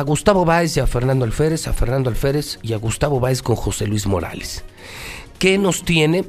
[0.00, 3.54] a Gustavo Báez y a Fernando Alférez, a Fernando Alférez y a Gustavo Báez con
[3.54, 4.64] José Luis Morales.
[5.38, 6.24] ¿Qué nos tiene?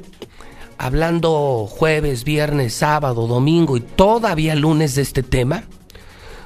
[0.76, 5.64] Hablando jueves, viernes, sábado, domingo y todavía lunes de este tema,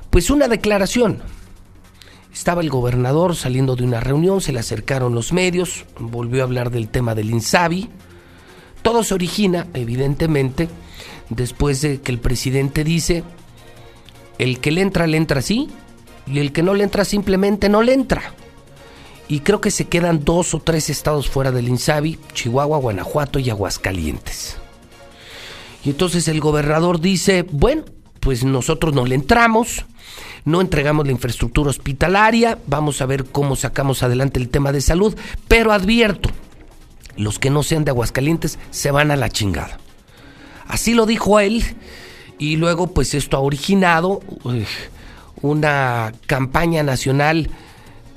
[0.08, 1.20] pues una declaración.
[2.32, 6.71] Estaba el gobernador saliendo de una reunión, se le acercaron los medios, volvió a hablar
[6.71, 7.90] del tema del INSABI.
[8.83, 10.69] Todo se origina, evidentemente,
[11.29, 13.24] después de que el presidente dice,
[14.38, 15.69] el que le entra, le entra así,
[16.27, 18.34] y el que no le entra simplemente no le entra.
[19.29, 23.51] Y creo que se quedan dos o tres estados fuera del INSABI, Chihuahua, Guanajuato y
[23.51, 24.57] Aguascalientes.
[25.84, 27.84] Y entonces el gobernador dice, bueno,
[28.20, 29.84] pues nosotros no le entramos,
[30.45, 35.17] no entregamos la infraestructura hospitalaria, vamos a ver cómo sacamos adelante el tema de salud,
[35.48, 36.31] pero advierto,
[37.17, 39.79] los que no sean de Aguascalientes se van a la chingada.
[40.67, 41.65] Así lo dijo él
[42.39, 44.20] y luego pues esto ha originado
[45.43, 47.51] una campaña nacional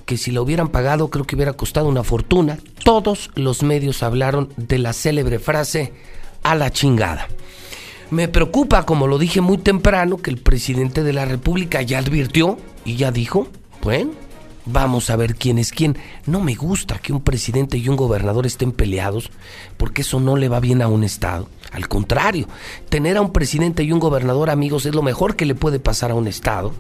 [0.06, 2.58] que si la hubieran pagado creo que hubiera costado una fortuna.
[2.84, 5.94] Todos los medios hablaron de la célebre frase
[6.42, 7.28] a la chingada.
[8.10, 12.58] Me preocupa, como lo dije muy temprano, que el presidente de la República ya advirtió
[12.84, 13.48] y ya dijo,
[13.84, 14.12] bueno,
[14.66, 15.96] vamos a ver quién es quién.
[16.26, 19.30] No me gusta que un presidente y un gobernador estén peleados,
[19.78, 21.48] porque eso no le va bien a un Estado.
[21.72, 22.48] Al contrario,
[22.90, 26.10] tener a un presidente y un gobernador amigos es lo mejor que le puede pasar
[26.10, 26.74] a un Estado.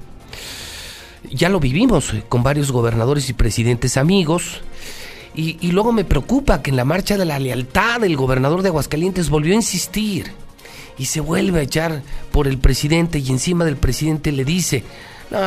[1.31, 4.61] Ya lo vivimos con varios gobernadores y presidentes amigos.
[5.35, 9.30] Y, luego me preocupa que en la marcha de la lealtad el gobernador de Aguascalientes
[9.30, 10.31] volvió a insistir
[10.97, 14.83] y se vuelve a echar por el presidente y encima del presidente le dice,
[15.31, 15.39] no,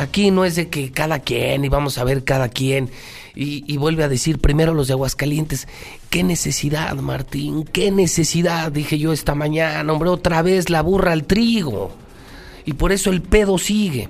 [0.00, 2.90] aquí no es de que cada quien y vamos a ver cada quien.
[3.36, 5.68] Y, y, vuelve a decir primero los de Aguascalientes,
[6.10, 11.24] qué necesidad Martín, qué necesidad, dije yo esta mañana, hombre, otra vez la burra al
[11.24, 11.92] trigo.
[12.64, 14.08] Y por eso el pedo sigue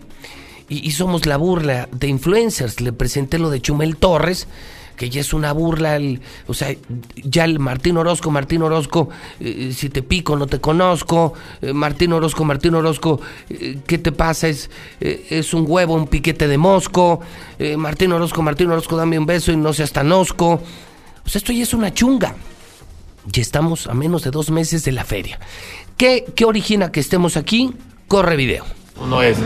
[0.69, 2.81] y, somos la burla de influencers.
[2.81, 4.47] Le presenté lo de Chumel Torres,
[4.97, 6.75] que ya es una burla, el, o sea,
[7.17, 9.09] ya el Martín Orozco, Martín Orozco,
[9.41, 14.13] eh, si te pico no te conozco, eh, Martín Orozco, Martín Orozco, eh, ¿qué te
[14.13, 14.49] pasa?
[14.49, 14.71] Es,
[15.01, 17.21] es un huevo, un piquete de mosco,
[17.77, 20.61] Martín Orozco, Martín Orozco, dame un beso y no seas tan osco.
[21.25, 22.35] O sea, esto ya es una chunga.
[23.27, 25.39] Ya estamos a menos de dos meses de la feria.
[25.97, 27.75] ¿Qué, qué origina que estemos aquí?
[28.07, 28.65] Corre video.
[29.01, 29.39] Uno es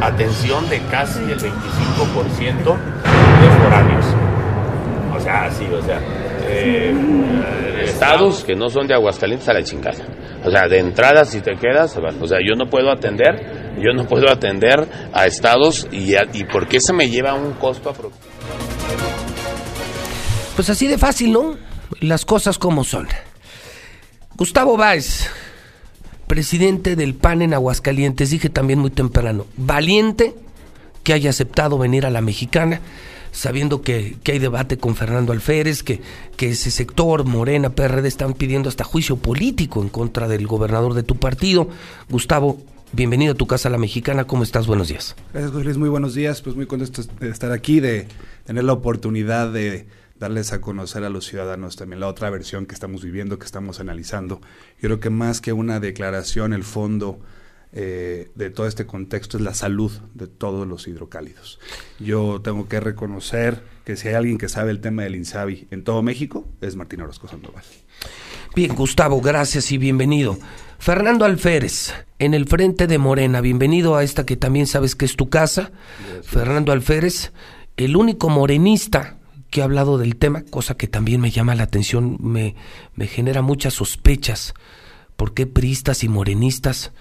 [0.00, 2.76] atención de casi el 25%
[3.40, 4.06] de foráneos.
[5.14, 6.00] O sea, sí, o sea,
[6.46, 10.04] eh, estados que no son de Aguascalientes a la chingada.
[10.44, 14.06] O sea, de entrada si te quedas, o sea, yo no puedo atender, yo no
[14.06, 18.32] puedo atender a estados y, y ¿por qué se me lleva un costo aproximado?
[20.56, 21.56] Pues así de fácil, ¿no?
[22.00, 23.08] Las cosas como son.
[24.36, 25.30] Gustavo Báez
[26.26, 30.34] presidente del PAN en Aguascalientes, dije también muy temprano, valiente
[31.02, 32.80] que haya aceptado venir a la mexicana,
[33.32, 36.00] sabiendo que, hay debate con Fernando Alférez, que,
[36.36, 41.02] que ese sector, Morena, PRD, están pidiendo hasta juicio político en contra del gobernador de
[41.02, 41.68] tu partido.
[42.08, 42.58] Gustavo,
[42.92, 44.66] bienvenido a tu casa, la mexicana, ¿cómo estás?
[44.66, 45.16] Buenos días.
[45.32, 48.06] Gracias, Luis, muy buenos días, pues muy contento de estar aquí, de
[48.44, 49.86] tener la oportunidad de
[50.22, 53.80] darles a conocer a los ciudadanos también la otra versión que estamos viviendo, que estamos
[53.80, 54.40] analizando.
[54.80, 57.18] Yo creo que más que una declaración, el fondo
[57.72, 61.58] eh, de todo este contexto es la salud de todos los hidrocálidos.
[61.98, 65.82] Yo tengo que reconocer que si hay alguien que sabe el tema del INSABI en
[65.82, 67.64] todo México, es Martín Orozco Sandoval.
[68.54, 70.38] Bien, Gustavo, gracias y bienvenido.
[70.78, 75.16] Fernando Alférez, en el frente de Morena, bienvenido a esta que también sabes que es
[75.16, 75.72] tu casa.
[76.22, 77.32] Fernando Alférez,
[77.76, 79.16] el único morenista
[79.52, 82.56] que ha hablado del tema, cosa que también me llama la atención, me,
[83.06, 84.54] genera muchas sospechas.
[85.14, 86.92] ¿Por qué priistas y morenistas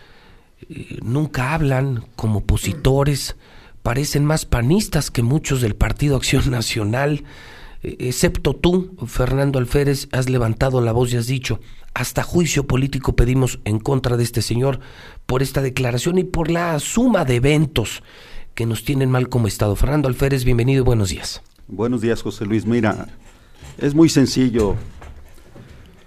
[0.69, 3.38] eh, nunca hablan como opositores?
[3.84, 7.23] Parecen más panistas que muchos del Partido Acción Nacional.
[7.84, 11.61] Eh, excepto tú, Fernando Alférez, has levantado la voz y has dicho,
[11.94, 14.81] hasta juicio político pedimos en contra de este señor
[15.25, 18.03] por esta declaración y por la suma de eventos
[18.56, 19.78] que nos tienen mal como Estado.
[19.78, 21.41] Fernando Alférez, bienvenido y buenos días.
[21.67, 22.66] Buenos días, José Luis.
[22.66, 23.08] Mira,
[23.78, 24.75] es muy sencillo.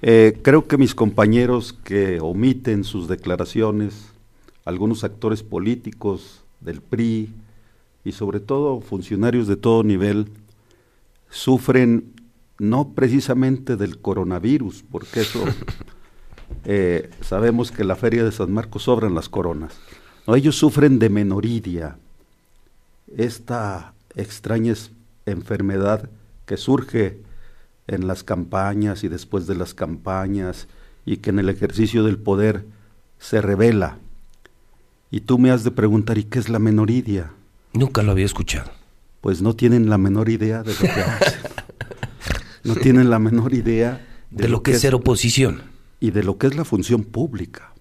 [0.03, 4.13] Eh, creo que mis compañeros que omiten sus declaraciones,
[4.65, 7.33] algunos actores políticos del PRI
[8.05, 10.29] y sobre todo funcionarios de todo nivel,
[11.31, 12.13] sufren
[12.59, 15.45] no precisamente del coronavirus, porque eso
[16.65, 19.79] eh, sabemos que en la feria de San Marcos sobran las coronas.
[20.27, 21.97] No, ellos sufren de menoridia,
[23.17, 24.75] esta extraña
[25.27, 26.11] enfermedad
[26.47, 27.23] que surge
[27.87, 30.69] en las campañas y después de las campañas
[31.05, 32.65] y que en el ejercicio del poder
[33.19, 33.99] se revela.
[35.11, 37.33] Y tú me has de preguntar, ¿y qué es la menoridia?
[37.73, 38.71] Nunca lo había escuchado.
[39.21, 41.41] pues no tienen la menor idea de lo que hacen.
[42.65, 45.63] no tienen la menor idea de, lo, que, es ser oposición.
[46.01, 47.74] Y de lo que es la función pública.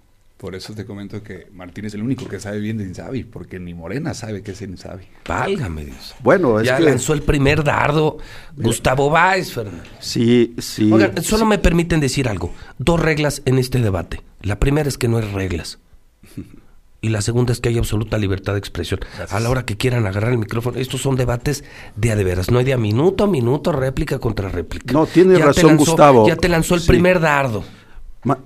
[0.43, 3.61] Por eso te comento que Martín es el único que sabe bien de Insabi, porque
[3.61, 5.05] ni Morena sabe qué es Insabi.
[5.25, 6.15] Válgame Dios.
[6.21, 8.17] Bueno, es ya lanzó el primer dardo
[8.57, 9.85] Gustavo Báez, Fernando.
[10.01, 10.91] Sí, sí.
[10.91, 12.51] Oigan, solo me permiten decir algo.
[12.77, 14.21] Dos reglas en este debate.
[14.41, 15.79] La primera es que no hay reglas.
[16.99, 18.99] Y la segunda es que hay absoluta libertad de expresión.
[19.29, 21.63] A la hora que quieran agarrar el micrófono, estos son debates
[21.95, 22.51] de a de veras.
[22.51, 24.91] No hay de a minuto a minuto, réplica contra réplica.
[24.91, 26.27] No, tiene razón Gustavo.
[26.27, 27.63] Ya te lanzó el primer dardo.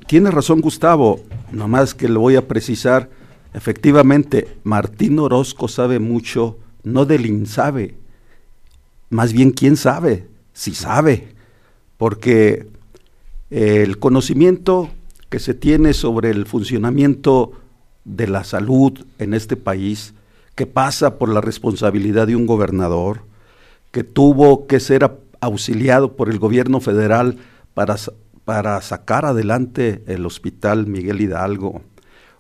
[0.08, 1.20] Tiene razón Gustavo.
[1.52, 3.10] Nomás que le voy a precisar,
[3.54, 7.96] efectivamente, Martín Orozco sabe mucho, no del INSABE,
[9.10, 11.30] más bien quién sabe, si sabe,
[11.98, 12.68] porque
[13.50, 14.90] el conocimiento
[15.30, 17.54] que se tiene sobre el funcionamiento
[18.06, 20.14] de la salud en este país,
[20.56, 23.22] que pasa por la responsabilidad de un gobernador,
[23.92, 25.10] que tuvo que ser
[25.40, 27.38] auxiliado por el gobierno federal
[27.74, 27.96] para
[28.48, 31.82] para sacar adelante el hospital Miguel Hidalgo.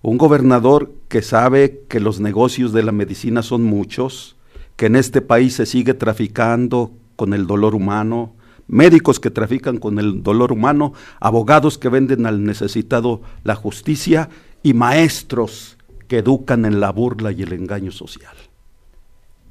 [0.01, 4.37] Un gobernador que sabe que los negocios de la medicina son muchos,
[4.77, 8.31] que en este país se sigue traficando con el dolor humano,
[8.69, 14.29] médicos que trafican con el dolor humano, abogados que venden al necesitado la justicia
[14.63, 15.77] y maestros
[16.07, 18.37] que educan en la burla y el engaño social.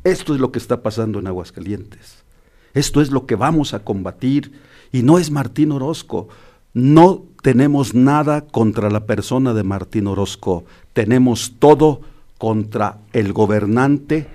[0.05, 2.25] Esto es lo que está pasando en Aguascalientes.
[2.73, 4.53] Esto es lo que vamos a combatir
[4.93, 6.29] y no es Martín Orozco.
[6.77, 12.03] No tenemos nada contra la persona de Martín Orozco, tenemos todo
[12.37, 14.27] contra el gobernante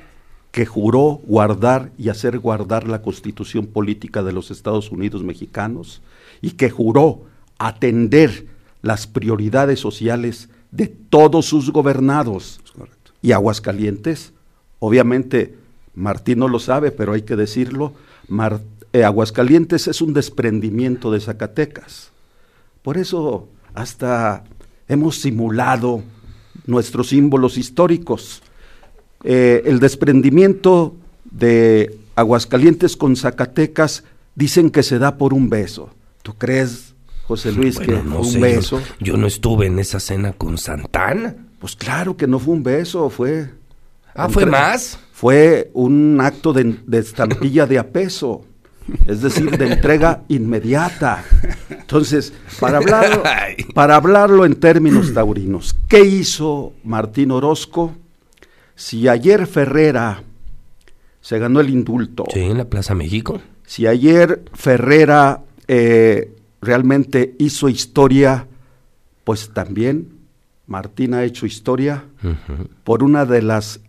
[0.50, 6.02] que juró guardar y hacer guardar la constitución política de los Estados Unidos mexicanos
[6.42, 7.26] y que juró
[7.60, 8.48] atender
[8.82, 12.60] las prioridades sociales de todos sus gobernados.
[13.22, 14.34] Y Aguascalientes,
[14.80, 15.60] obviamente
[15.94, 17.94] Martín no lo sabe, pero hay que decirlo,
[18.94, 22.12] eh, Aguascalientes es un desprendimiento de Zacatecas.
[22.82, 24.44] Por eso hasta
[24.88, 26.04] hemos simulado
[26.66, 28.42] nuestros símbolos históricos.
[29.24, 30.96] Eh, el desprendimiento
[31.26, 34.04] de Aguascalientes con Zacatecas
[34.36, 35.90] dicen que se da por un beso.
[36.24, 36.94] ¿Tú crees,
[37.28, 38.82] José Luis, que no un beso?
[39.00, 41.36] Yo, no estuve en esa cena con Santana.
[41.60, 43.50] Pues claro que no fue un beso, fue...
[44.14, 45.00] Ah, ¿fue más?
[45.14, 48.46] Fue un acto de, de estampilla de apeso
[49.06, 51.24] es decir, de entrega inmediata.
[51.70, 53.24] Entonces, para hablarlo,
[53.74, 57.94] para hablarlo en términos taurinos, ¿qué hizo Martín Orozco?
[58.76, 60.24] Si ayer Ferrera
[61.22, 62.26] se ganó el indulto.
[62.34, 63.42] Sí, en la Plaza México.
[63.66, 68.48] Si ayer Ferrera eh, realmente hizo historia,
[69.24, 70.10] pues también
[70.68, 72.06] Martín ha hecho historia
[72.84, 73.82] por una de las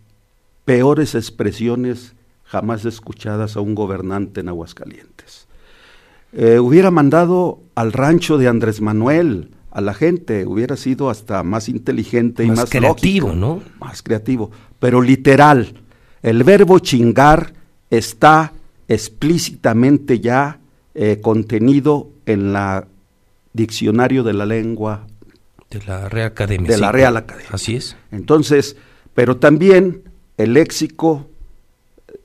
[0.65, 2.13] peores expresiones
[2.43, 5.47] jamás escuchadas a un gobernante en Aguascalientes.
[6.33, 11.69] Eh, hubiera mandado al rancho de Andrés Manuel a la gente, hubiera sido hasta más
[11.69, 13.61] inteligente y más creativo, ¿no?
[13.79, 15.73] Más creativo, pero literal.
[16.21, 17.53] El verbo chingar
[17.89, 18.53] está
[18.87, 20.59] explícitamente ya
[20.93, 22.87] eh, contenido en la
[23.53, 25.07] diccionario de la lengua
[25.69, 26.71] de la Real Academia.
[26.71, 27.49] De la Real Academia.
[27.51, 27.97] Así es.
[28.11, 28.77] Entonces,
[29.13, 30.03] pero también
[30.37, 31.27] el léxico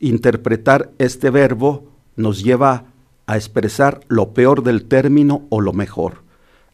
[0.00, 1.84] interpretar este verbo
[2.16, 2.84] nos lleva
[3.26, 6.22] a expresar lo peor del término o lo mejor.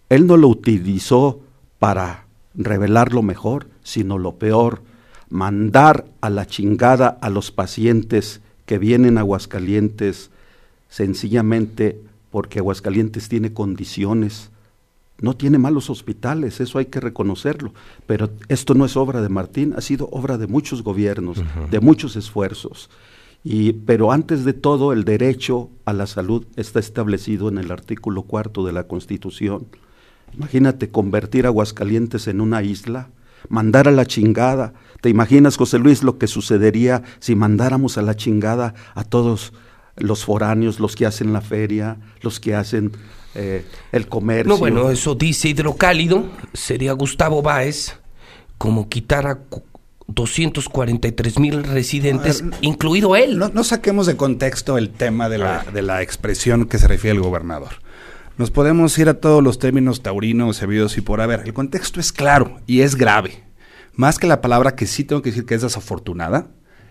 [0.08, 1.40] Él no lo utilizó
[1.78, 4.82] para revelar lo mejor, sino lo peor,
[5.28, 10.30] mandar a la chingada a los pacientes que vienen a Aguascalientes
[10.88, 12.00] sencillamente
[12.30, 14.50] porque Aguascalientes tiene condiciones,
[15.20, 17.72] no tiene malos hospitales, eso hay que reconocerlo,
[18.06, 22.16] pero esto no es obra de Martín, ha sido obra de muchos gobiernos, de muchos
[22.16, 22.90] esfuerzos.
[23.44, 28.22] Y, pero antes de todo, el derecho a la salud está establecido en el artículo
[28.22, 29.66] cuarto de la Constitución.
[30.32, 33.10] Imagínate convertir Aguascalientes en una isla,
[33.50, 34.72] mandar a la chingada.
[35.02, 39.52] ¿Te imaginas, José Luis, lo que sucedería si mandáramos a la chingada a todos
[39.96, 42.92] los foráneos, los que hacen la feria, los que hacen
[43.34, 44.54] eh, el comercio?
[44.54, 46.24] No, bueno, eso dice Hidrocálido,
[46.54, 47.94] sería Gustavo Báez,
[48.56, 49.40] como quitar a
[50.06, 53.38] 243 mil residentes, incluido él.
[53.38, 57.22] No, saquemos de contexto el tema de la, de la expresión que se refiere al
[57.22, 57.82] gobernador.
[58.36, 61.42] Nos podemos ir a todos los términos taurinos, sabidos y por haber.
[61.44, 63.44] El contexto es claro y es grave.
[63.94, 66.48] Más que la palabra que sí tengo que decir que es desafortunada,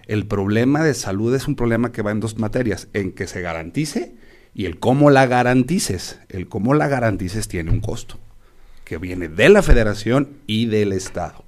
[0.08, 3.42] el problema de salud es un problema que va en dos materias, en que se
[3.42, 4.16] garantice
[4.54, 6.20] y el cómo la garantices.
[6.30, 8.20] El cómo la garantices tiene un costo,
[8.86, 11.44] que viene de la federación y del Estado.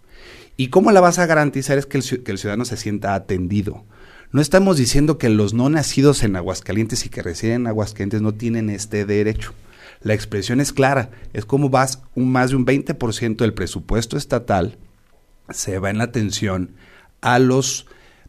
[0.58, 1.78] ¿Y cómo la vas a garantizar?
[1.78, 2.04] Es que el,
[2.38, 3.84] ciudadano se sienta atendido.
[4.32, 8.34] No estamos diciendo que los no nacidos en Aguascalientes y que residen en Aguascalientes no
[8.34, 9.54] tienen este derecho.
[10.02, 14.78] La expresión es clara, es como vas un, más de un 20% del presupuesto estatal
[15.52, 16.72] se va en la atención
[17.22, 17.86] a las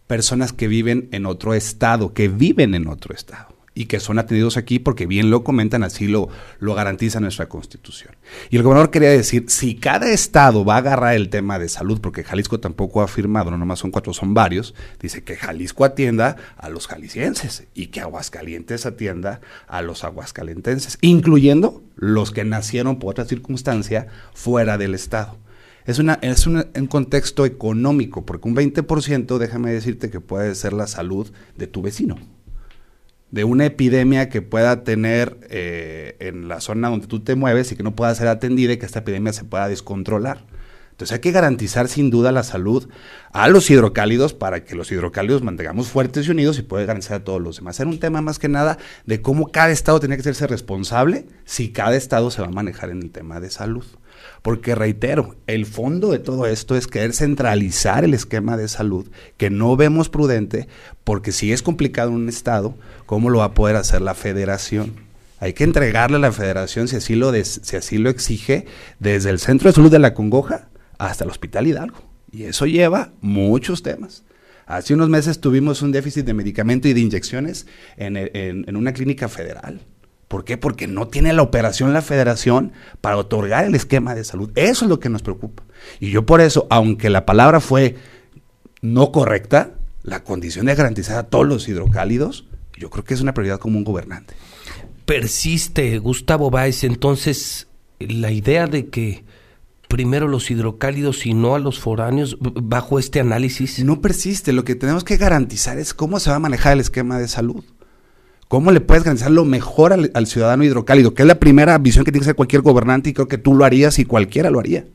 [0.06, 4.56] personas que viven en otro estado, que viven en otro estado y que son atendidos
[4.56, 6.30] aquí porque bien lo comentan, así lo,
[6.60, 8.16] lo garantiza nuestra constitución.
[8.48, 12.00] Y el gobernador quería decir, si cada estado va a agarrar el tema de salud,
[12.00, 16.36] porque Jalisco tampoco ha firmado, no nomás son cuatro, son varios, dice que Jalisco atienda
[16.56, 23.10] a los jaliscienses y que Aguascalientes atienda a los aguascalentenses, incluyendo los que nacieron por
[23.10, 25.36] otra circunstancia fuera del estado.
[25.84, 30.86] Es, una, es un, contexto económico, porque un 20%, déjame decirte que puede ser la
[30.86, 32.16] salud de tu vecino
[33.30, 37.76] de una epidemia que pueda tener eh, en la zona donde tú te mueves y
[37.76, 40.44] que no pueda ser atendida y que esta epidemia se pueda descontrolar.
[40.96, 42.88] Entonces hay que garantizar sin duda la salud
[43.30, 47.24] a los hidrocálidos para que los hidrocálidos mantengamos fuertes y unidos y pueda garantizar a
[47.24, 47.78] todos los demás.
[47.78, 51.68] Era un tema más que nada de cómo cada estado tiene que serse responsable si
[51.68, 53.84] cada estado se va a manejar en el tema de salud.
[54.40, 59.50] Porque reitero, el fondo de todo esto es querer centralizar el esquema de salud, que
[59.50, 60.66] no vemos prudente,
[61.04, 62.74] porque si es complicado un estado,
[63.04, 64.94] ¿cómo lo va a poder hacer la federación?
[65.40, 68.64] Hay que entregarle a la federación, si así lo, si así lo exige,
[68.98, 71.98] desde el centro de salud de la Congoja hasta el Hospital Hidalgo.
[72.30, 74.24] Y eso lleva muchos temas.
[74.66, 79.28] Hace unos meses tuvimos un déficit de medicamento y de inyecciones en, en una clínica
[79.28, 79.80] federal.
[80.28, 80.56] ¿Por qué?
[80.56, 84.50] Porque no tiene la operación la federación para otorgar el esquema de salud.
[84.56, 85.62] Eso es lo que nos preocupa.
[86.00, 87.94] Y yo por eso, aunque la palabra fue
[88.82, 93.34] no correcta, la condición de garantizar a todos los hidrocálidos, yo creo que es una
[93.34, 94.34] prioridad como un gobernante.
[95.04, 97.68] Persiste, Gustavo Báez, entonces
[98.00, 99.24] la idea de que
[99.88, 103.84] primero los hidrocálidos y no a los foráneos bajo este análisis?
[103.84, 107.18] No persiste, lo que tenemos que garantizar es cómo se va a manejar el esquema
[107.18, 107.64] de salud.
[108.48, 111.14] ¿Cómo le puedes garantizar lo mejor al, ciudadano hidrocálido?
[111.14, 113.54] Que es la primera visión que tiene que hacer cualquier gobernante y creo que tú
[113.54, 114.86] lo harías y cualquiera lo haría.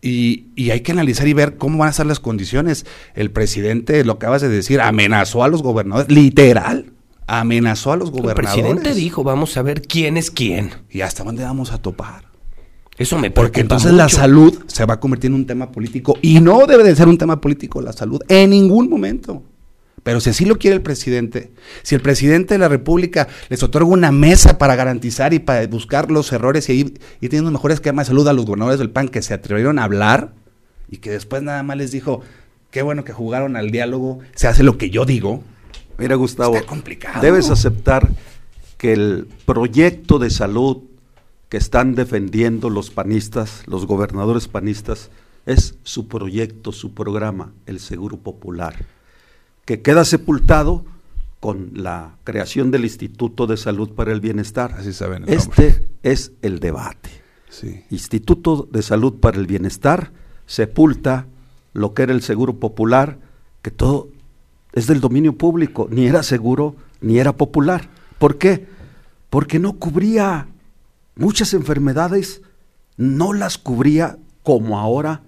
[0.00, 2.84] Y, hay que analizar y ver cómo van a ser las condiciones.
[3.14, 6.92] El presidente, lo acabas de decir, amenazó a los gobernadores, literal,
[7.28, 8.56] amenazó a los gobernadores.
[8.56, 10.70] El presidente dijo, vamos a ver quién es quién.
[10.90, 12.31] ¿Y hasta dónde vamos a topar?
[12.98, 16.40] Eso me Porque entonces la salud se va a convertir en un tema político y
[16.40, 19.42] no debe de ser un tema político la salud en ningún momento.
[20.02, 23.88] Pero si así lo quiere el presidente, si el presidente de la República les otorga
[23.88, 27.70] una mesa para garantizar y para buscar los errores y ir, y teniendo un mejor
[27.70, 30.32] esquema de salud a los gobernadores del PAN que se atrevieron a hablar
[30.90, 32.20] y que después nada más les dijo,
[32.70, 35.44] qué bueno que jugaron al diálogo, se hace lo que yo digo.
[35.98, 36.56] Mira, Gustavo,
[37.20, 38.08] debes aceptar
[38.76, 40.78] que el proyecto de salud
[41.52, 45.10] que están defendiendo los panistas, los gobernadores panistas,
[45.44, 48.74] es su proyecto, su programa, el Seguro Popular
[49.64, 50.84] que queda sepultado
[51.40, 54.74] con la creación del Instituto de Salud para el Bienestar.
[54.78, 55.24] Así saben.
[55.26, 57.10] este es el debate.
[57.90, 60.10] Instituto de Salud para el Bienestar
[60.46, 61.26] sepulta
[61.74, 63.18] lo que era el Seguro Popular,
[63.60, 64.08] que todo
[64.72, 67.90] es del dominio público, ni era seguro ni era popular.
[68.18, 68.66] ¿Por qué?
[69.28, 70.48] Porque no cubría
[71.14, 72.42] muchas enfermedades,
[72.96, 75.22] no las cubría como ahora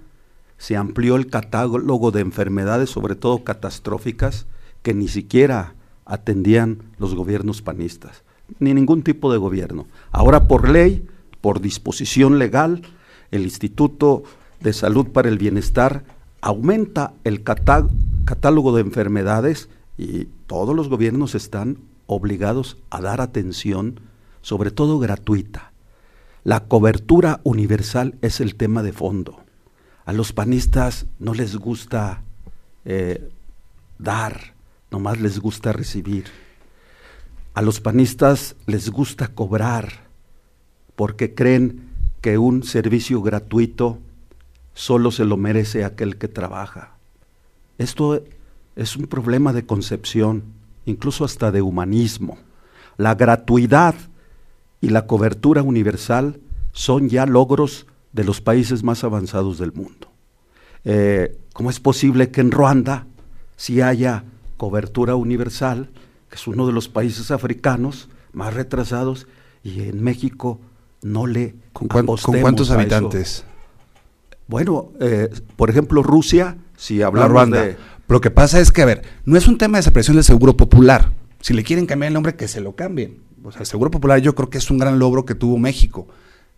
[0.56, 4.46] se amplió el catálogo de enfermedades, sobre todo catastróficas,
[4.82, 5.74] que ni siquiera
[6.06, 8.22] atendían los gobiernos panistas,
[8.60, 9.86] ni ningún tipo de gobierno.
[10.10, 11.06] Ahora por ley,
[11.40, 12.82] por disposición legal,
[13.30, 14.22] el Instituto
[14.60, 16.04] de Salud para el Bienestar
[16.40, 24.00] aumenta el catálogo de enfermedades y todos los gobiernos están obligados a dar atención,
[24.40, 25.73] sobre todo gratuita.
[26.44, 29.42] La cobertura universal es el tema de fondo.
[30.04, 32.22] A los panistas no les gusta
[32.84, 33.30] eh,
[33.98, 34.52] dar,
[34.90, 36.26] nomás les gusta recibir.
[37.54, 40.04] A los panistas les gusta cobrar
[40.96, 41.88] porque creen
[42.20, 43.98] que un servicio gratuito
[44.74, 46.98] solo se lo merece aquel que trabaja.
[47.78, 48.22] Esto
[48.76, 50.44] es un problema de concepción,
[50.84, 52.36] incluso hasta de humanismo.
[52.98, 53.94] La gratuidad
[54.84, 56.40] y la cobertura universal
[56.72, 60.12] son ya logros de los países más avanzados del mundo.
[60.84, 63.06] Eh, ¿Cómo es posible que en Ruanda
[63.56, 64.24] si haya
[64.58, 65.88] cobertura universal,
[66.28, 69.26] que es uno de los países africanos más retrasados,
[69.62, 70.60] y en México
[71.00, 73.46] no le ¿Con, cuántos habitantes?
[74.48, 77.62] Bueno, eh, por ejemplo, Rusia, si hablamos Ruanda.
[77.62, 77.76] de...
[78.06, 80.58] Lo que pasa es que, a ver, no es un tema de desaparición del Seguro
[80.58, 81.10] Popular.
[81.40, 83.24] Si le quieren cambiar el nombre, que se lo cambien.
[83.44, 86.08] O sea, el Seguro Popular yo creo que es un gran logro que tuvo México.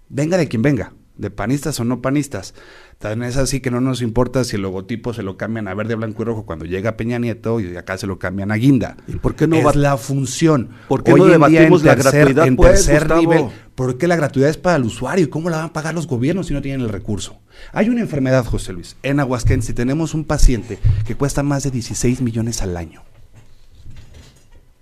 [0.08, 2.52] Venga de quien venga de panistas o no panistas.
[2.98, 5.94] Tan es así que no nos importa si el logotipo se lo cambian a verde,
[5.94, 8.98] blanco y rojo cuando llega Peña Nieto y acá se lo cambian a guinda.
[9.08, 10.68] ¿Y por qué no es va- la función?
[10.88, 13.20] ¿Por qué Hoy no debatimos en la gratuidad, en pues, tercer Gustavo?
[13.22, 13.44] nivel?
[13.74, 15.24] ¿Por qué la gratuidad es para el usuario?
[15.24, 17.38] ¿Y cómo la van a pagar los gobiernos si no tienen el recurso?
[17.72, 22.20] Hay una enfermedad, José Luis, en Aguascalientes tenemos un paciente que cuesta más de 16
[22.20, 23.02] millones al año.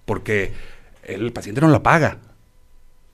[0.05, 0.53] Porque
[1.07, 2.19] el paciente no la paga.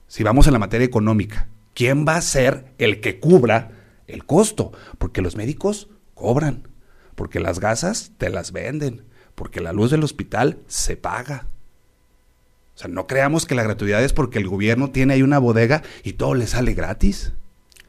[0.07, 3.71] Si vamos a la materia económica, ¿quién va a ser el que cubra
[4.07, 4.71] el costo?
[4.97, 6.67] Porque los médicos cobran,
[7.15, 9.03] porque las gasas te las venden,
[9.35, 11.47] porque la luz del hospital se paga.
[12.75, 15.83] O sea, no creamos que la gratuidad es porque el gobierno tiene ahí una bodega
[16.03, 17.33] y todo le sale gratis.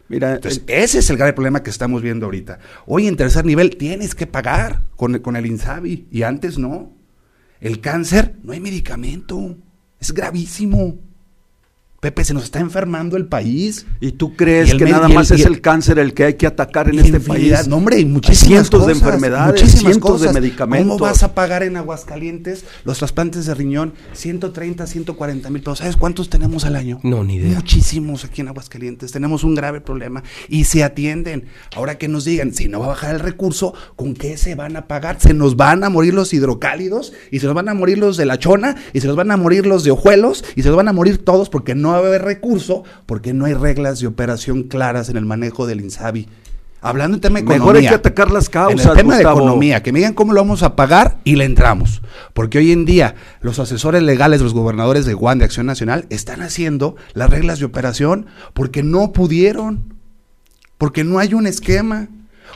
[0.09, 2.59] Mira, Entonces, ese es el grave problema que estamos viendo ahorita.
[2.87, 6.93] Hoy en tercer nivel tienes que pagar con, con el INSABI y antes no.
[7.61, 9.57] El cáncer no hay medicamento.
[10.03, 10.99] Es gravísimo.
[12.03, 13.87] Pepe, se nos está enfermando el país.
[14.01, 16.49] ¿Y tú crees Y que nada el- más es el- cáncer el que hay que
[16.49, 17.69] atacar en este país?
[17.69, 20.89] No, hombre, Hay muchísimas cientos de enfermedades, muchísimas cientos de medicamentos.
[20.89, 23.93] ¿Cómo vas a pagar en Aguascalientes los trasplantes de riñón?
[24.15, 25.79] 130, 140 mil pesos.
[25.79, 26.99] ¿Sabes cuántos tenemos al año?
[27.05, 27.55] No, ni idea.
[27.55, 29.13] Muchísimos aquí en Aguascalientes.
[29.13, 31.45] Tenemos un grave problema y se atienden.
[31.77, 34.77] Ahora que nos digan, si no va a bajar el recurso, ¿con qué se van
[34.77, 35.21] a pagar?
[35.21, 38.27] Se nos van a morir los hidrocálidos y se nos van a morir los de
[38.27, 40.89] la chona y se nos van a morir los de ojuelos y se nos van
[40.89, 44.65] a morir todos porque no va a haber recurso, porque no hay reglas de operación
[44.65, 46.29] claras en el manejo del INSABI.
[46.85, 47.59] Hablando en tema de economía.
[47.61, 49.39] Mejor hay que atacar las causas, En el tema Gustavo.
[49.39, 52.03] de economía, que me digan cómo lo vamos a pagar y le entramos.
[52.35, 56.07] Porque hoy en día los asesores legales de los gobernadores de Guan de Acción Nacional
[56.11, 59.95] están haciendo las reglas de operación porque no pudieron.
[60.77, 62.09] Porque no hay un esquema.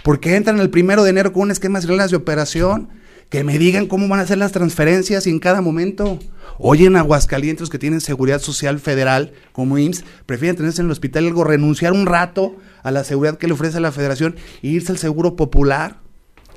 [0.03, 2.89] Porque entran el primero de enero con un esquema de reglas de operación.
[3.29, 6.19] Que me digan cómo van a hacer las transferencias y en cada momento.
[6.59, 11.27] Hoy en Aguascalientes que tienen seguridad social federal como IMSS, prefieren tenerse en el hospital
[11.27, 14.99] algo, renunciar un rato a la seguridad que le ofrece la federación e irse al
[14.99, 15.99] seguro popular,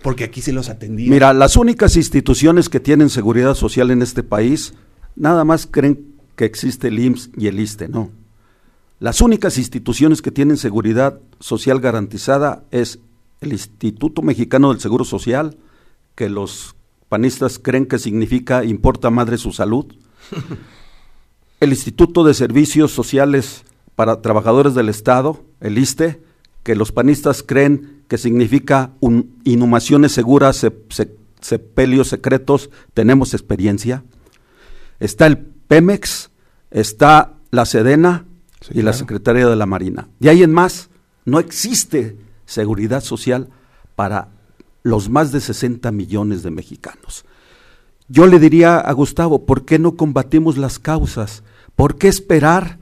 [0.04, 1.10] porque aquí sí los atendían.
[1.10, 4.74] Mira, las únicas instituciones que tienen seguridad social en este país,
[5.16, 8.12] nada más creen que existe el IMSS y el ISTE, no.
[9.00, 13.00] Las únicas instituciones que tienen seguridad social garantizada es
[13.41, 15.58] el Instituto Mexicano del Seguro Social,
[16.19, 16.75] que los
[17.08, 19.86] panistas creen que significa importa madre su salud,
[21.62, 23.63] el Instituto de Servicios Sociales
[23.95, 26.21] para Trabajadores del Estado, el ISTE,
[26.63, 34.03] que los panistas creen que significa un, inhumaciones seguras, se- se- sepelios secretos, tenemos experiencia.
[34.99, 36.32] Está el Pemex,
[36.69, 38.25] está la Sedena
[38.60, 38.91] Sí, y la.
[38.91, 40.10] Secretaría de la Marina.
[40.19, 40.89] De ahí en más,
[41.23, 43.47] no existe seguridad social
[43.95, 44.27] para
[44.84, 47.26] los más de 60 millones de mexicanos.
[48.08, 51.44] Yo le diría a Gustavo, ¿por qué no combatimos las causas?
[51.76, 52.78] ¿Por qué esperar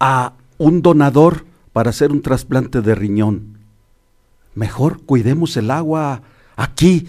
[0.00, 3.58] a un donador para hacer un trasplante de riñón?
[4.54, 6.22] Mejor cuidemos el agua.
[6.56, 7.08] Aquí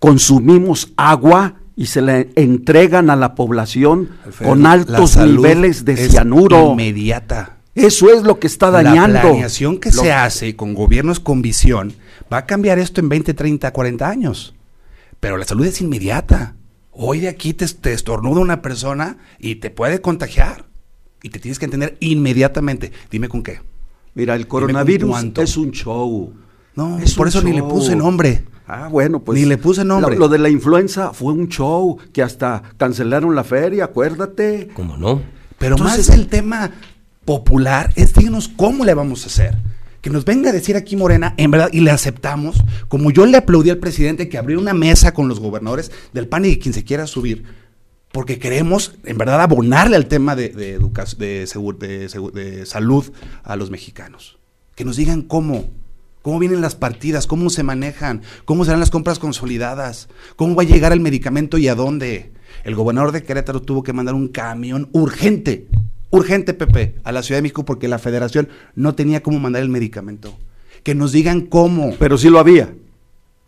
[0.00, 5.96] consumimos agua y se le entregan a la población Alfredo, con la altos niveles de
[5.96, 6.72] cianuro.
[6.72, 7.56] Inmediata.
[7.74, 9.14] Eso es lo que está dañando.
[9.14, 11.94] La planeación que Lo- se hace con gobiernos con visión
[12.32, 14.54] va a cambiar esto en 20, 30, 40 años.
[15.20, 16.54] Pero la salud es inmediata.
[16.92, 20.66] Hoy de aquí te, te estornuda una persona y te puede contagiar.
[21.22, 22.92] Y te tienes que entender inmediatamente.
[23.10, 23.60] Dime con qué.
[24.14, 26.32] Mira, el coronavirus es un show.
[26.76, 28.44] No, Es por eso ni le puse nombre.
[28.66, 29.38] Ah, bueno, pues.
[29.38, 30.14] Ni le puse nombre.
[30.14, 34.68] Lo, lo de la influenza fue un show que hasta cancelaron la feria, acuérdate.
[34.74, 35.22] ¿Cómo no?
[35.58, 36.70] Pero Entonces- más el tema
[37.24, 39.56] popular es díganos cómo le vamos a hacer.
[40.04, 43.38] Que nos venga a decir aquí Morena, en verdad, y le aceptamos, como yo le
[43.38, 46.74] aplaudí al presidente que abrió una mesa con los gobernadores del PAN y de quien
[46.74, 47.44] se quiera subir,
[48.12, 53.12] porque queremos, en verdad, abonarle al tema de, de, salud
[53.44, 54.38] a los mexicanos.
[54.74, 55.70] Que nos digan cómo,
[56.20, 60.66] cómo vienen las partidas, cómo se manejan, cómo serán las compras consolidadas, cómo va a
[60.66, 62.30] llegar el medicamento y a dónde.
[62.64, 65.66] El gobernador de Querétaro tuvo que mandar un camión urgente,
[66.16, 69.68] urgente, Pepe, a la Ciudad de México porque la federación no tenía cómo mandar el
[69.68, 70.36] medicamento.
[70.82, 71.94] Que nos digan cómo.
[71.98, 72.74] Pero sí lo había.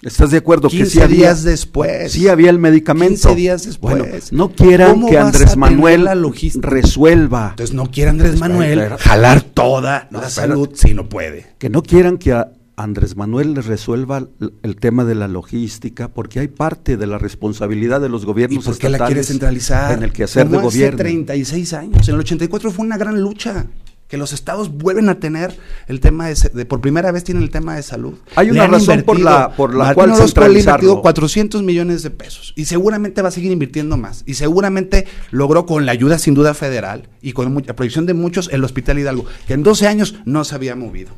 [0.02, 1.16] ¿Estás de acuerdo que 15 sí había?
[1.16, 2.12] días después.
[2.12, 3.28] Sí había el medicamento.
[3.30, 3.98] 15 días después.
[3.98, 6.14] Bueno, no quieran ¿Cómo que Andrés Manuel la
[6.60, 7.48] resuelva.
[7.50, 11.46] Entonces no quiere Andrés Manuel jalar toda No, la salud si no puede.
[11.58, 14.28] Que no quieran que a Andrés Manuel resuelva
[14.62, 18.64] el tema de la logística, porque hay parte de la responsabilidad de los ¿Y gobiernos
[18.64, 19.92] por qué la quiere estatales centralizar?
[19.92, 20.98] en el quehacer de Como hace gobierno.
[20.98, 22.08] 36 años.
[22.08, 23.66] En el 84 fue una gran lucha.
[24.08, 25.56] Que los estados vuelven a tener
[25.88, 28.14] el tema de, por primera vez tienen el tema de salud.
[28.36, 30.70] Hay una razón por la- por la Martín cual Orozco le centralizarlo.
[30.84, 34.22] invertido 400 millones de pesos y seguramente va a seguir invirtiendo más.
[34.24, 38.48] Y seguramente logró con la ayuda sin duda federal y con la proyección de muchos
[38.52, 41.10] el Hospital Hidalgo, que en 12 años no se había movido.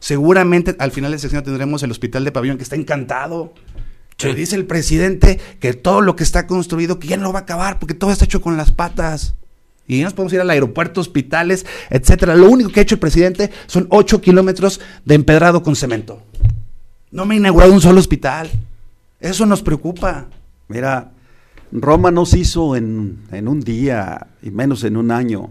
[0.00, 3.52] Seguramente al final de sección tendremos el hospital de pabellón que está encantado.
[4.18, 7.42] dice el presidente que todo lo que está construido, que ya no lo va a
[7.42, 9.34] acabar, porque todo está hecho con las patas.
[9.86, 12.34] Y nos podemos ir al aeropuerto, hospitales, etcétera.
[12.34, 16.22] Lo único que ha hecho el presidente son 8 kilómetros de empedrado con cemento.
[17.10, 18.50] No me ha inaugurado un solo hospital.
[19.20, 20.28] Eso nos preocupa.
[20.68, 21.10] Mira,
[21.72, 25.50] Roma no se hizo en, un día y menos en un año.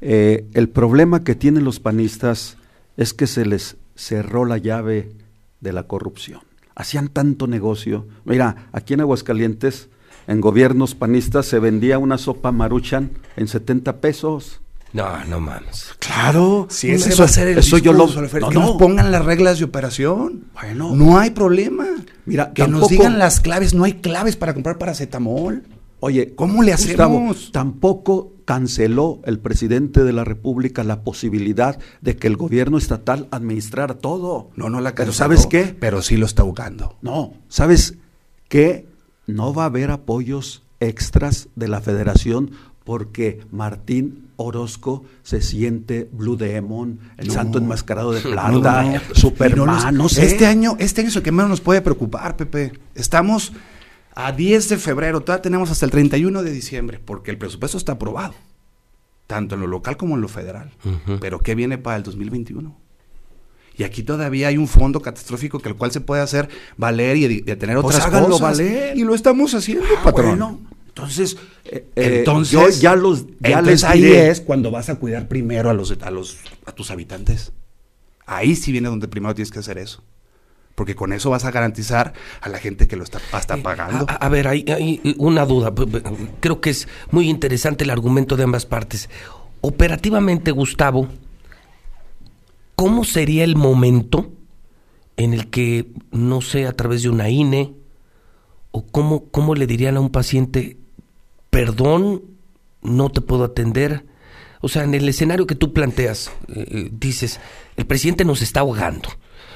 [0.00, 2.56] Eh, el problema que tienen los panistas
[2.96, 5.12] es que se les cerró la llave
[5.60, 6.40] de la corrupción.
[6.74, 8.06] Hacían tanto negocio.
[8.24, 9.88] Mira, aquí en Aguascalientes,
[10.26, 14.60] en gobiernos panistas, se vendía una sopa maruchan en 70 pesos.
[14.92, 15.90] No, no mames.
[15.98, 19.24] Claro, si ese va a ser el eso yo lo no, que nos pongan las
[19.24, 20.44] reglas de operación.
[20.54, 21.84] Bueno, no hay problema.
[22.26, 25.64] Mira, que nos digan las claves, no hay claves para comprar paracetamol.
[26.06, 27.50] Oye, ¿cómo le hacemos?
[27.50, 33.94] tampoco canceló el presidente de la República la posibilidad de que el gobierno estatal administrara
[33.94, 34.50] todo.
[34.54, 35.06] No, no la canceló.
[35.06, 35.74] Pero ¿sabes qué?
[35.80, 36.98] Pero sí lo está buscando.
[37.00, 37.94] No, ¿sabes
[38.50, 38.86] qué?
[39.26, 42.50] No va a haber apoyos extras de la federación
[42.84, 50.26] porque Martín Orozco se siente Blue Demon, el santo enmascarado de plata, Superman, no, sé.
[50.26, 52.74] Este año, este año es lo que menos nos puede preocupar, Pepe.
[52.94, 53.54] Estamos
[54.14, 57.92] a 10 de febrero, todavía tenemos hasta el 31 de diciembre, porque el presupuesto está
[57.92, 58.34] aprobado,
[59.26, 60.70] tanto en lo local como en lo federal.
[61.20, 62.76] Pero ¿qué viene para el 2021?
[63.76, 67.40] Y aquí todavía hay un fondo catastrófico que el cual se puede hacer valer y
[67.40, 68.40] de, tener pues otras cosas.
[68.40, 68.96] Valer.
[68.96, 70.68] Y lo estamos haciendo, ah, patrón.
[70.88, 75.68] Entonces, eh, eh, entonces ya los ya les ahí es cuando vas a cuidar primero
[75.68, 77.52] a los a los a tus habitantes.
[78.26, 80.04] Ahí sí viene donde primero tienes que hacer eso.
[80.74, 84.06] Porque con eso vas a garantizar a la gente que lo está, está eh, pagando.
[84.08, 85.72] a, ver, hay, hay, una duda.
[86.40, 89.08] Creo que es muy interesante el argumento de ambas partes.
[89.60, 91.08] Operativamente, Gustavo,
[92.74, 94.32] ¿cómo sería el momento
[95.16, 97.74] en el que, no sé, a través de una INE,
[98.70, 100.78] o cómo, cómo le dirían a un paciente,
[101.50, 102.22] perdón,
[102.82, 104.04] no te puedo atender.
[104.60, 107.38] O sea, en el escenario que tú planteas, eh, eh, dices,
[107.76, 109.08] el presidente nos está ahogando.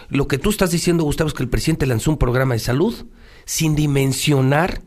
[0.08, 3.06] Lo que tú estás diciendo, Gustavo, es que el presidente lanzó un programa de salud
[3.44, 4.82] sin dimensionar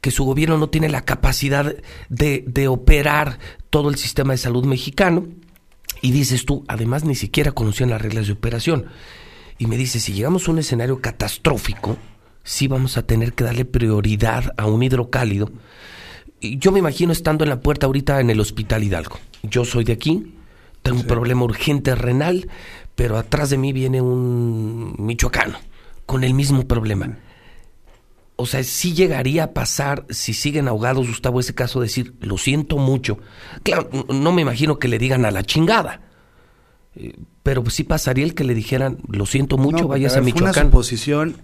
[0.00, 1.74] que su gobierno no tiene la capacidad
[2.08, 3.38] de, de operar
[3.70, 5.26] todo el sistema de salud mexicano.
[6.02, 8.86] Y dices tú, además ni siquiera conocían las reglas de operación.
[9.58, 11.96] Y me dices, si llegamos a un escenario catastrófico,
[12.42, 15.50] sí vamos a tener que darle prioridad a un hidrocálido
[16.40, 19.18] yo me imagino estando en la puerta ahorita en el Hospital Hidalgo.
[19.42, 20.34] Yo soy de aquí,
[20.82, 22.48] tengo un problema urgente renal,
[22.94, 25.58] pero atrás de mí viene un michoacano
[26.06, 27.18] con el mismo problema.
[28.36, 32.78] O sea, sí llegaría a pasar, si siguen ahogados, Gustavo, ese caso, decir, lo siento
[32.78, 33.18] mucho.
[33.62, 36.00] Claro, no me imagino que le digan a la chingada.
[36.96, 40.52] Eh, pero sí pasaría el que le dijeran, lo siento mucho, vayas a, Michoacán.
[40.52, 41.36] Fue una suposición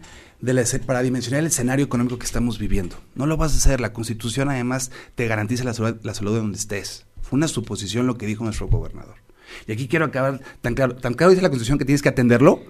[0.87, 2.97] para dimensionar el escenario económico que estamos viviendo.
[3.15, 3.81] No lo vas a hacer.
[3.81, 7.07] La Constitución además te garantiza la salud, la salud de donde estés.
[7.21, 9.17] Fue una suposición lo que dijo nuestro gobernador.
[9.67, 12.63] Y aquí quiero acabar tan claro, tan claro dice la Constitución que tienes que atenderlo,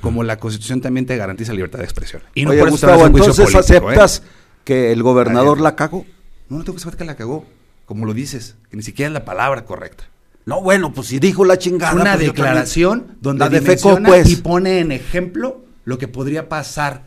[0.00, 2.22] como la Constitución también te garantiza libertad de expresión.
[2.34, 3.58] Y no por Gustavo, entonces ¿eh?
[3.58, 4.22] aceptas
[4.64, 6.04] que el gobernador la cagó.
[6.48, 7.46] No, no tengo que saber que la cagó,
[7.86, 10.04] como lo dices, que ni siquiera es la palabra correcta.
[10.44, 11.94] No, bueno, pues si dijo la chingada.
[11.94, 14.30] Una pues declaración donde la dimensiona pues.
[14.30, 17.04] y pone en ejemplo lo que podría pasar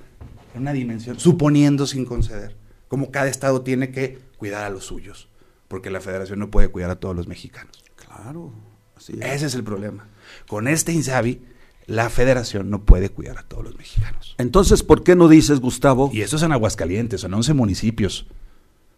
[0.55, 2.55] una dimensión, suponiendo sin conceder,
[2.87, 5.29] como cada estado tiene que cuidar a los suyos,
[5.67, 7.83] porque la federación no puede cuidar a todos los mexicanos.
[7.95, 8.53] Claro,
[9.01, 10.07] así Ese es el problema.
[10.47, 11.41] Con este INSABI,
[11.87, 14.35] la federación no puede cuidar a todos los mexicanos.
[14.37, 16.09] Entonces, ¿por qué no dices, Gustavo?
[16.13, 18.27] Y eso es en Aguascalientes, son 11 municipios.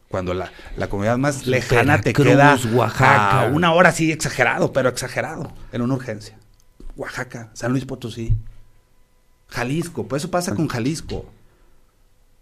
[0.10, 3.42] Cuando la, la comunidad más lejana te queda Oaxaca.
[3.42, 6.38] a una hora, sí, exagerado, pero exagerado, en una urgencia.
[6.96, 8.34] Oaxaca, San Luis Potosí,
[9.48, 11.26] Jalisco, pues eso pasa con Jalisco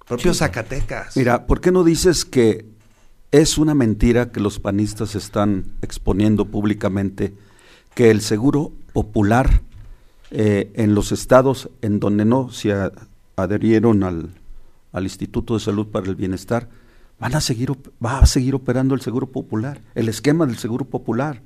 [0.06, 1.15] propio Zacatecas.
[1.15, 2.65] Mira, ¿por qué no dices que
[3.32, 7.34] es una mentira que los panistas están exponiendo públicamente
[7.93, 9.62] que el seguro popular
[10.32, 12.73] eh, en los estados en donde no se
[13.36, 14.30] adherieron al,
[14.91, 16.69] al, Instituto de Salud para el Bienestar,
[17.19, 17.71] van a seguir,
[18.04, 21.41] va a seguir operando el seguro popular, el esquema del seguro popular.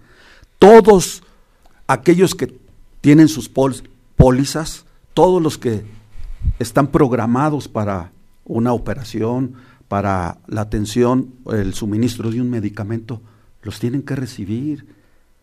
[0.59, 1.23] Todos
[1.87, 2.57] aquellos que
[3.01, 5.83] tienen sus pólizas, todos los que
[6.59, 8.11] están programados para
[8.45, 9.55] una operación,
[9.87, 13.21] para la atención, el suministro de un medicamento,
[13.61, 14.87] los tienen que recibir.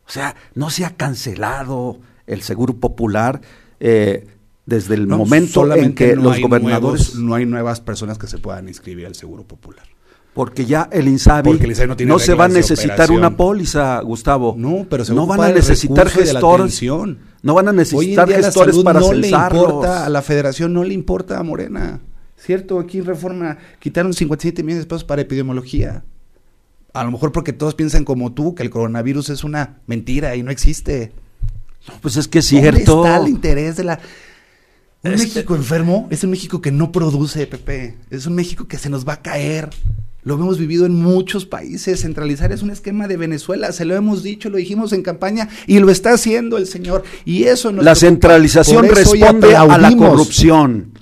[0.07, 3.41] O sea, no se ha cancelado el seguro popular
[3.81, 4.27] eh,
[4.67, 7.15] desde el momento en que los gobernadores...
[7.15, 9.87] no hay nuevas personas que se puedan inscribir al seguro popular.
[10.35, 14.55] Porque ya el INSABI, el INSABI no tiene se va a necesitar una póliza, Gustavo.
[14.57, 16.83] No, pero se no van a necesitar gestores.
[17.43, 21.39] No van a necesitar gestores para no le importa a la federación, no le importa
[21.39, 22.01] a Morena.
[22.37, 22.79] ¿Cierto?
[22.81, 26.03] Aquí en Reforma quitaron 57 millones de pesos para epidemiología.
[26.93, 30.43] A lo mejor porque todos piensan como tú, que el coronavirus es una mentira y
[30.43, 31.13] no existe.
[32.01, 33.05] Pues es que es ¿Dónde cierto.
[33.05, 33.99] está el interés de la...
[35.05, 37.97] Un Este- México enfermo es un México que no produce, Pepe.
[38.11, 39.71] Es un México que se nos va a caer.
[40.23, 42.03] Lo hemos vivido en muchos países.
[42.03, 43.73] Centralizar es un esquema de Venezuela.
[43.73, 47.03] Se lo hemos dicho, lo dijimos en campaña y lo está haciendo el señor.
[47.25, 48.07] Y eso nos La preocupa.
[48.11, 50.93] centralización responde a la corrupción.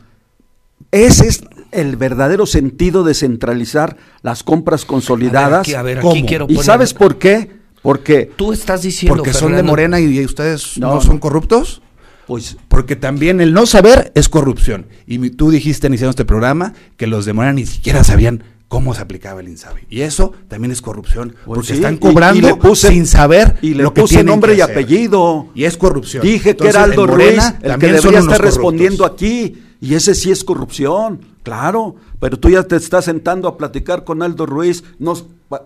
[0.92, 5.60] Ese es el verdadero sentido de centralizar las compras consolidadas.
[5.60, 6.26] aquí, a ver, aquí ¿Cómo?
[6.26, 7.50] quiero ¿Y sabes por qué?
[7.82, 11.80] Porque, Tú estás diciendo, Porque son de Morena y ustedes no, No, son corruptos.
[12.26, 14.86] pues, Porque también el no saber es corrupción.
[15.06, 19.00] Y tú dijiste iniciando este programa que los de Morena ni siquiera sabían cómo se
[19.00, 19.80] aplicaba el INSABI.
[19.88, 21.34] Y eso también es corrupción.
[21.44, 24.14] Pues porque sí, están cobrando y le puse- sin saber y le lo que puse
[24.16, 24.76] tienen nombre que y hacer.
[24.76, 25.48] apellido.
[25.54, 26.22] Y es corrupción.
[26.22, 29.56] Dije que era Aldo Ruiz el que debería estar respondiendo aquí.
[29.80, 31.96] Y ese sí es corrupción, claro.
[32.18, 35.14] Pero tú ya te estás sentando a platicar con Aldo Ruiz, no,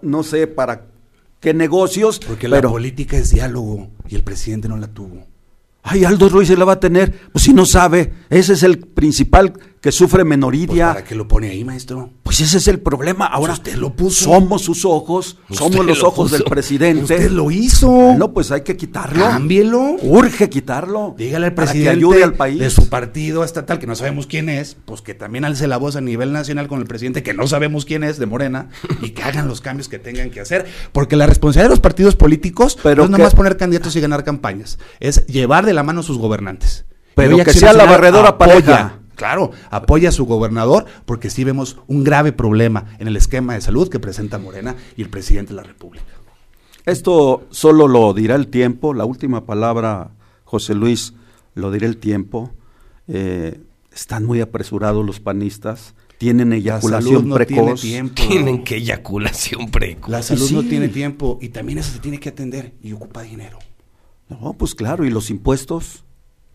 [0.02, 0.86] no sé para
[1.40, 2.18] qué negocios.
[2.18, 5.26] Porque pero, la política es diálogo y el presidente no la tuvo.
[5.82, 7.12] Ay, Aldo Ruiz se la va a tener.
[7.30, 9.52] Pues si no sabe, ese es el principal
[9.84, 10.88] que sufre Pues, menoridia.
[10.94, 12.08] ¿Para qué lo pone ahí, maestro?
[12.22, 13.26] Pues ese es el problema.
[13.26, 14.24] Ahora usted lo puso.
[14.24, 16.36] somos sus ojos, Usted somos los lo ojos puso.
[16.36, 17.02] del presidente.
[17.02, 17.88] Usted lo hizo.
[17.90, 19.22] Bueno, pues hay que quitarlo.
[19.26, 19.96] Cámbielo.
[20.00, 21.14] Urge quitarlo.
[21.18, 22.58] Dígale al para presidente que ayude al país.
[22.60, 25.96] de su partido estatal, que no sabemos quién es, pues que también alce la voz
[25.96, 28.70] a nivel nacional con el presidente, que no sabemos quién es, de Morena,
[29.02, 30.64] y que hagan los cambios que tengan que hacer.
[30.92, 33.94] Porque la responsabilidad de los partidos políticos Pero no es que- nada más poner candidatos
[33.96, 36.86] y ganar campañas, es llevar de la mano a sus gobernantes.
[37.14, 39.00] Pero que sea la barredora apoya, pareja.
[39.14, 43.60] Claro, apoya a su gobernador, porque sí vemos un grave problema en el esquema de
[43.60, 46.06] salud que presenta Morena y el presidente de la República.
[46.86, 50.10] Esto solo lo dirá el tiempo, la última palabra,
[50.44, 51.14] José Luis,
[51.54, 52.52] lo dirá el tiempo.
[53.08, 53.60] Eh,
[53.92, 57.80] están muy apresurados los panistas, tienen La eyaculación salud no tiene precoz.
[57.80, 58.22] tiempo.
[58.28, 60.10] Tienen que eyaculación precoz.
[60.10, 63.58] La salud no tiene tiempo y también eso se tiene que atender y ocupa dinero
[64.28, 66.04] No, pues claro, y los impuestos.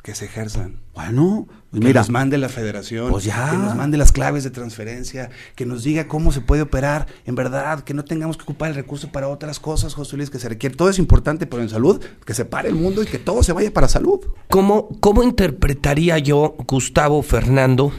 [0.04, 0.80] Que se ejerzan.
[0.94, 3.52] Bueno, pues Que mira, nos mande la federación, Pues ya.
[3.52, 7.36] que nos mande las claves de transferencia, que nos diga cómo se puede operar, en
[7.36, 10.48] verdad, que no tengamos que ocupar el recurso para otras cosas, José Luis, que se
[10.50, 10.76] requiere.
[10.76, 13.54] Todo es importante, pero en salud, que se pare el mundo y que todo se
[13.54, 14.20] vaya para salud.
[14.50, 17.92] ¿Cómo, ¿Cómo interpretaría yo, Gustavo Fernando,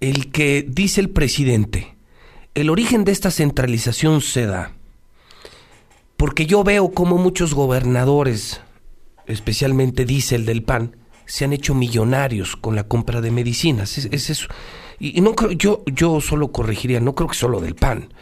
[0.00, 1.96] el que dice el presidente?
[2.54, 4.72] El origen de esta centralización se da
[6.16, 8.60] porque yo veo como muchos gobernadores,
[9.26, 13.98] especialmente dice el del PAN, se han hecho millonarios con la compra de medicinas.
[13.98, 14.48] Es, es eso.
[14.98, 18.12] Y, no creo, yo, yo solo corregiría, no creo que solo del PAN.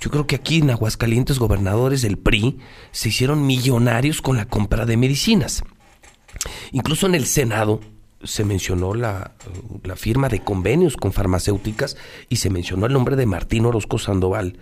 [0.00, 2.58] Yo creo que aquí en Aguascalientes, gobernadores del PRI
[2.92, 5.64] se hicieron millonarios con la compra de medicinas.
[6.72, 7.80] Incluso en el Senado
[8.22, 9.34] se mencionó la,
[9.82, 11.96] la, firma de convenios con farmacéuticas
[12.28, 14.58] y se mencionó el nombre de Martín Orozco Sandoval.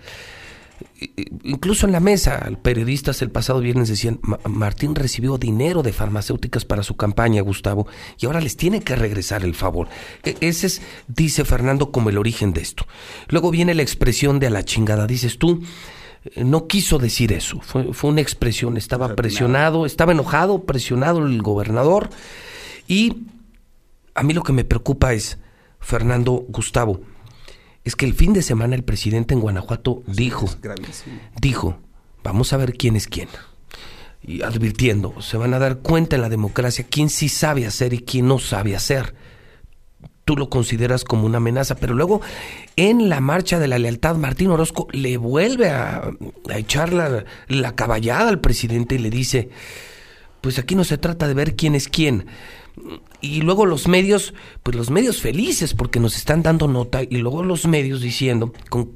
[1.42, 6.82] Incluso en la mesa, periodistas el pasado viernes decían, Martín recibió dinero de farmacéuticas para
[6.82, 7.87] su campaña, Gustavo,
[8.18, 9.88] y ahora les tiene que regresar el favor.
[10.22, 12.87] E ese es, dice Fernando, como el origen de esto.
[13.28, 15.62] Luego viene la expresión de a la chingada, dices tú,
[16.35, 22.09] no quiso decir eso, fue, fue una expresión, estaba presionado, estaba enojado, presionado el gobernador,
[22.88, 23.26] y
[24.14, 25.38] a mí lo que me preocupa es,
[25.78, 27.00] Fernando, Gustavo,
[27.87, 30.49] es que el fin de semana el presidente en Guanajuato dijo,
[31.40, 31.79] dijo,
[32.25, 33.29] vamos a ver quién es quién.
[34.20, 38.01] Y advirtiendo, se van a dar cuenta en la democracia quién sí sabe hacer y
[38.01, 39.14] quién no sabe hacer.
[40.25, 42.22] Tú lo consideras como una amenaza, pero luego
[42.75, 46.11] en la marcha de la lealtad, Martín Orozco le vuelve a,
[46.51, 49.51] a echar la, la caballada al presidente y le dice,
[50.40, 52.27] pues aquí no se trata de ver quién es quién
[53.20, 57.42] y luego los medios, pues los medios felices porque nos están dando nota y luego
[57.42, 58.90] los medios diciendo con,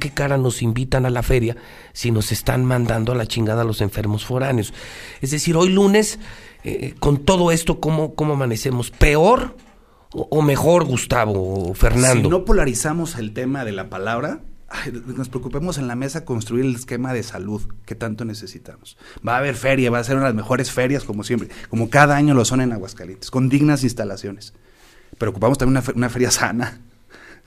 [0.00, 1.56] qué cara nos invitan a la feria
[1.92, 4.72] si nos están mandando a la chingada a los enfermos foráneos.
[5.20, 6.18] Es decir, hoy lunes,
[6.64, 8.90] eh, con todo esto, ¿cómo, cómo amanecemos?
[8.90, 9.56] ¿Peor
[10.12, 12.24] o, o, mejor, Gustavo o Fernando?
[12.24, 14.40] Si no polarizamos el tema de la palabra,
[15.16, 18.96] Nos preocupemos en la mesa construir el esquema de salud que tanto necesitamos.
[19.26, 21.90] Va a haber feria, va a ser una de las mejores ferias como siempre, como
[21.90, 24.54] cada año lo son en Aguascalientes, con dignas instalaciones.
[25.18, 26.80] Pero ocupamos también una, una feria sana,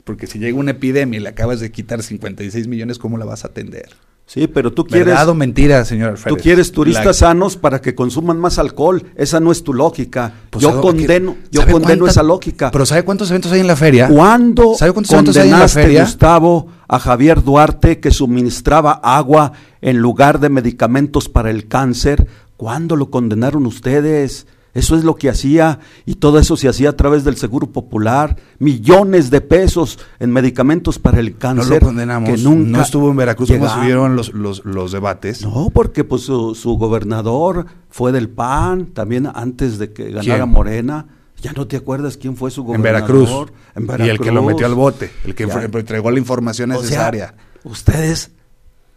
[0.03, 3.43] porque si llega una epidemia y le acabas de quitar 56 millones, ¿cómo la vas
[3.45, 3.89] a atender?
[4.29, 5.07] Sí, pero tú quieres.
[5.07, 9.03] ¿Verdad o mentira, señor Tú quieres turistas sanos para que consuman más alcohol.
[9.15, 10.31] Esa no es tu lógica.
[10.51, 12.69] Pues, yo ¿sabe condeno, yo ¿Sabe condeno cuánta- esa lógica.
[12.69, 14.07] Pero ¿sabe cuántos eventos hay en la feria?
[14.07, 16.03] ¿Cuándo ¿Sabe cuántos eventos hay en la condenaste, feria?
[16.03, 22.27] Gustavo, a Javier Duarte que suministraba agua en lugar de medicamentos para el cáncer?
[22.55, 24.45] ¿Cuándo lo condenaron ustedes?
[24.79, 28.37] Eso es lo que hacía y todo eso se hacía a través del Seguro Popular,
[28.59, 32.29] millones de pesos en medicamentos para el No cáncer lo condenamos.
[32.29, 35.41] que nunca no estuvo en Veracruz como estuvieron los, los, los debates.
[35.43, 40.49] No, porque pues su, su gobernador fue del PAN, también antes de que ganara ¿Quién?
[40.49, 41.07] Morena.
[41.41, 42.93] Ya no te acuerdas quién fue su En gobernador.
[43.17, 43.51] Veracruz.
[43.75, 45.09] En Y el que lo metió al bote.
[45.25, 45.61] El que Ya.
[45.63, 47.33] entregó la información O sea, necesaria.
[47.63, 48.31] ustedes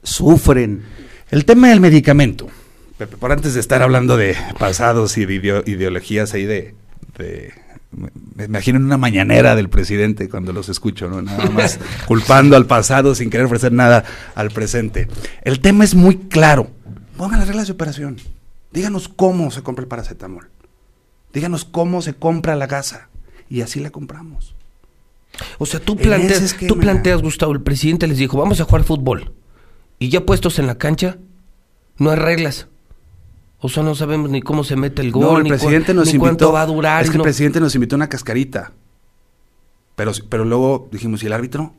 [0.03, 0.83] sufren.
[1.31, 2.49] El tema del medicamento.
[3.07, 6.75] Pepe, por antes de estar hablando de pasados y de ideo- ideologías ahí de,
[7.19, 7.53] de-
[8.37, 11.21] me- imagino en una mañanera del presidente cuando los escucho, ¿no?
[11.23, 15.09] Nada más culpando al pasado sin querer ofrecer nada al presente.
[15.43, 16.71] El tema es muy claro.
[17.17, 18.17] Pongan las reglas de operación.
[18.73, 20.49] Díganos cómo se compra el paracetamol.
[21.33, 23.09] Díganos cómo se compra la gasa.
[23.51, 24.55] Y así la compramos.
[25.59, 29.33] O sea, tú planteas, tú planteas, Gustavo, el presidente les dijo, vamos a jugar fútbol.
[29.99, 31.17] Y ya puestos en la cancha,
[31.99, 32.69] no hay reglas.
[33.65, 36.07] O sea, no sabemos ni cómo se mete el gol, No, el ni, presidente nos
[36.07, 36.25] ni invitó.
[36.25, 37.05] cuánto va a durar.
[37.05, 38.73] Es que no- el presidente nos invitó una cascarita.
[39.95, 41.73] Pero, pero luego dijimos, ¿y el árbitro?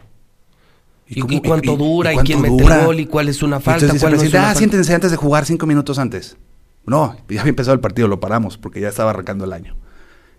[1.09, 2.11] ¿Y, cómo- y cuánto dura?
[2.11, 2.99] ¿Y, cuánto quién mete el gol?
[3.01, 3.85] ¿Y cuál es una falta?
[3.85, 4.59] entonces dice ¿Cuál no es presidente, una ah, falta?
[4.59, 6.37] siéntense antes de jugar cinco minutos antes.
[6.85, 9.75] No, ya había empezado el partido, lo paramos porque ya estaba arrancando el año.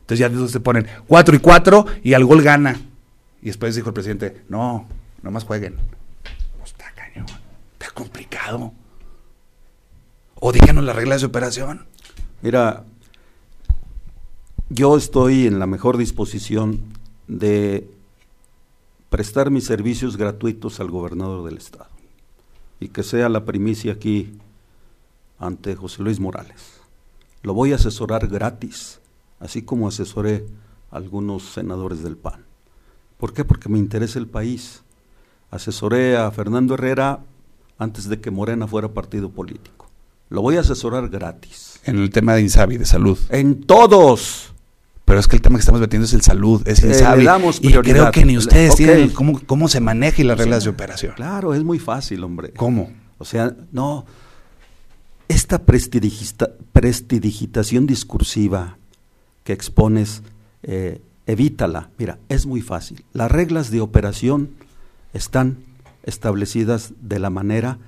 [0.00, 2.80] Entonces ya entonces se ponen cuatro y cuatro y al gol gana.
[3.42, 4.86] Y después dijo el presidente, no,
[5.22, 5.74] nomás jueguen.
[6.58, 7.26] No está cañón,
[7.78, 8.72] está complicado.
[10.46, 11.86] O díganos las reglas de operación.
[12.42, 12.84] Mira,
[14.68, 16.82] yo estoy en la mejor disposición
[17.28, 17.88] de
[19.08, 21.88] prestar mis servicios gratuitos al gobernador del estado
[22.78, 24.38] y que sea la primicia aquí
[25.38, 26.78] ante José Luis Morales.
[27.42, 29.00] Lo voy a asesorar gratis,
[29.40, 30.44] así como asesoré
[30.90, 32.44] a algunos senadores del PAN.
[33.16, 33.46] ¿Por qué?
[33.46, 34.82] Porque me interesa el país.
[35.50, 37.20] Asesoré a Fernando Herrera
[37.78, 39.83] antes de que Morena fuera partido político.
[40.34, 41.80] Lo voy a asesorar gratis.
[41.84, 43.18] En el tema de Insabi, de salud.
[43.30, 44.52] En todos.
[45.04, 47.18] Pero es que el tema que estamos metiendo es el salud, es Eh, Insabi.
[47.20, 50.64] le damos y creo que ni ustedes tienen cómo, cómo se maneja y las reglas
[50.64, 51.12] de operación.
[51.14, 52.52] Claro, es muy fácil, hombre.
[52.52, 52.90] ¿Cómo?
[53.18, 54.04] O sea, no.
[55.28, 55.58] Esta
[56.72, 58.76] prestidigitación discursiva
[59.44, 60.22] que expones,
[60.62, 61.90] eh, evítala.
[61.98, 63.04] Mira, es muy fácil.
[63.12, 64.50] Las reglas de operación
[65.12, 65.58] están
[66.04, 67.78] establecidas de la manera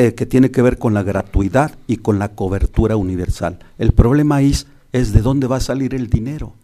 [0.00, 3.58] eh, que tiene que ver con la gratuidad y con la cobertura universal.
[3.76, 6.54] El problema es, es de dónde va a salir el dinero.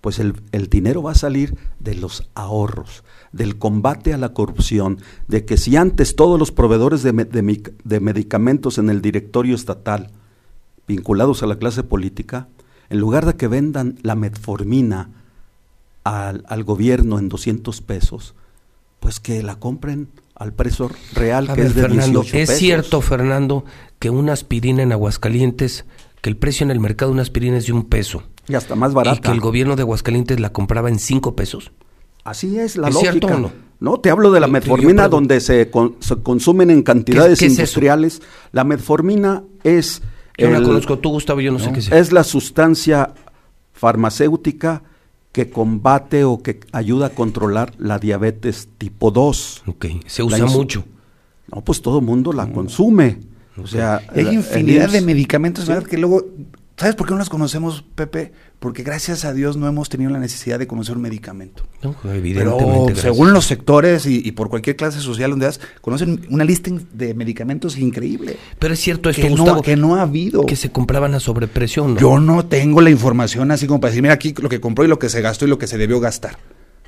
[0.00, 4.98] Pues el, el dinero va a salir de los ahorros, del combate a la corrupción,
[5.28, 10.10] de que si antes todos los proveedores de, de de medicamentos en el directorio estatal
[10.88, 12.48] vinculados a la clase política,
[12.88, 15.10] en lugar de que vendan la metformina
[16.02, 18.34] al, al gobierno en 200 pesos,
[19.00, 22.48] pues que la compren al precio real A que ver, es de Fernando, 18 ¿es
[22.48, 22.58] pesos.
[22.58, 23.64] cierto, Fernando,
[23.98, 25.84] que una aspirina en Aguascalientes,
[26.20, 28.22] que el precio en el mercado de una aspirina es de un peso?
[28.48, 29.20] Y hasta más Y barata.
[29.22, 31.72] que el gobierno de Aguascalientes la compraba en cinco pesos.
[32.22, 33.12] Así es la ¿Es lógica.
[33.12, 33.52] cierto o no?
[33.80, 37.38] No, te hablo de la Yo- yo metformina donde se, con- se consumen en cantidades
[37.38, 38.20] qué es industriales.
[38.52, 40.02] La metformina es,
[40.38, 41.90] Yo no el- la conozco tú, Gustavo, yo no, sé qué es.
[41.92, 43.12] es la sustancia
[43.72, 44.82] farmacéutica
[45.36, 49.64] que combate o que ayuda a controlar la diabetes tipo 2.
[49.66, 50.82] Ok, se usa mucho.
[51.52, 53.18] No, pues todo mundo la consume.
[53.62, 55.70] O sea, Hay el- el infinidad de medicamentos Sí.
[55.72, 55.86] ¿verdad?
[55.86, 56.24] que luego,
[56.76, 58.32] ¿sabes por qué no los conocemos, Pepe?
[58.58, 61.64] Porque gracias a Dios no hemos tenido la necesidad de conocer un medicamento.
[61.82, 62.92] No, Pero evidentemente.
[62.92, 63.00] gracias.
[63.00, 67.14] según los sectores y, y por cualquier clase social donde vas, conocen una lista de
[67.14, 68.36] medicamentos increíble.
[68.58, 70.46] Pero es cierto esto, que, no, Gustavo, que no ha habido.
[70.46, 71.98] que se compraban a sobreprecio, ¿no?
[71.98, 74.88] Yo no tengo la información así como para decir, mira aquí lo que compró y
[74.88, 76.38] lo que se gastó y lo que se debió gastar.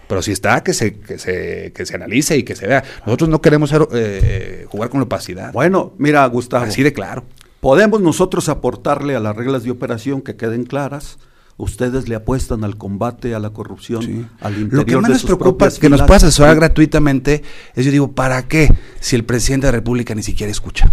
[0.09, 2.83] Pero si está, que se, que se, que se analice y que se vea.
[3.05, 5.53] Nosotros no queremos ser, eh, jugar con la opacidad.
[5.53, 6.64] Bueno, mira, Gustavo.
[6.64, 7.24] así de claro.
[7.61, 11.18] Podemos nosotros aportarle a las reglas de operación que queden claras.
[11.57, 14.25] Ustedes le apuestan al combate a la corrupción Sí.
[14.40, 16.61] al interior Lo que más de nos preocupa propias que nos pueda asesorar Sí.
[16.61, 17.42] gratuitamente
[17.75, 18.73] es, yo digo, ¿para qué?
[19.01, 20.92] Si el presidente de la República ni siquiera escucha.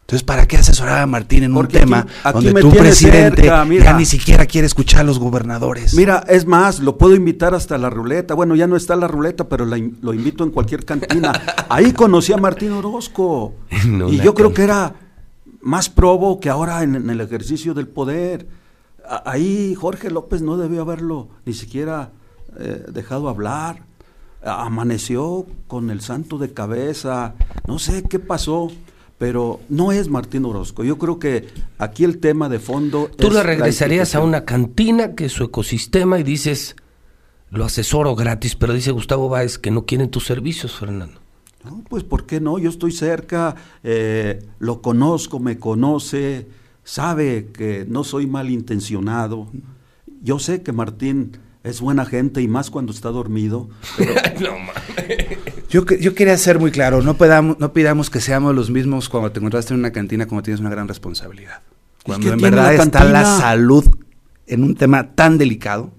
[0.00, 3.42] Entonces, ¿para qué asesorar a Martín en Porque un tema aquí- aquí donde tu presidente
[3.42, 3.84] cerca, mira.
[3.84, 5.94] ya ni siquiera quiere escuchar a los gobernadores?
[5.94, 8.34] Mira, es más, lo puedo invitar hasta la ruleta.
[8.34, 11.32] Bueno, ya no está la ruleta, pero la lo invito en cualquier cantina.
[11.70, 13.54] Ahí conocí a Martín Orozco.
[13.86, 14.94] No, y yo creo que era
[15.64, 18.46] más probo que ahora en, en el ejercicio del poder.
[19.08, 22.10] A- Ahí Jorge López no debió haberlo ni siquiera
[22.58, 23.82] eh, dejado hablar.
[24.46, 27.34] amaneció con el santo de cabeza,
[27.66, 28.70] no sé qué pasó,
[29.16, 30.84] pero no es Martín Orozco.
[30.84, 31.48] Yo creo que
[31.78, 33.10] aquí el tema de fondo...
[33.16, 36.76] Tú es le regresarías a una cantina que es su ecosistema y dices,
[37.50, 41.20] lo asesoro gratis, pero dice Gustavo Báez que no quieren tus servicios, Fernando.
[41.64, 42.58] No, pues ¿por qué no?
[42.58, 46.46] Yo estoy cerca, eh, lo conozco, me conoce,
[46.84, 49.48] sabe que no soy malintencionado.
[50.22, 53.68] Yo sé que Martín es buena gente y más cuando está dormido.
[54.40, 55.38] no, mames.
[55.70, 59.08] Yo, que- yo quería ser muy claro, no, pedamos, no pidamos que seamos los mismos
[59.08, 61.62] cuando te encontraste en una cantina como tienes una gran responsabilidad.
[62.04, 63.84] Cuando en verdad la está la salud
[64.46, 65.92] en un tema tan delicado.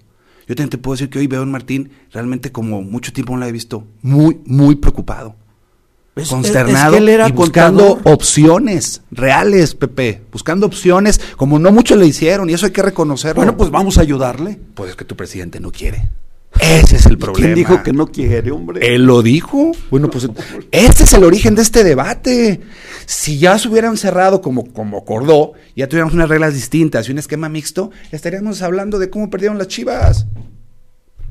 [0.48, 3.34] Yo también te puedo decir que hoy veo a un Martín realmente como mucho tiempo
[3.34, 5.36] no lo he visto, muy, muy preocupado.
[6.16, 8.14] Es- consternado es que él era y buscando contador.
[8.14, 13.36] opciones reales, Pepe, buscando opciones como no muchos le hicieron y eso hay que reconocerlo.
[13.36, 14.60] Bueno, pues vamos a ayudarle.
[14.74, 16.10] pues es que tu presidente no quiere.
[16.58, 17.48] Ese es el problema.
[17.48, 18.96] ¿Quién dijo que no quiere, hombre?
[18.96, 19.74] Él lo dijo.
[19.92, 20.26] Bueno, pues
[20.72, 22.62] este es el origen de este debate.
[23.06, 27.18] Si ya se hubieran cerrado como, como acordó, ya tuviéramos unas reglas distintas y un
[27.18, 30.28] esquema mixto, estaríamos hablando de cómo perdieron las chivas.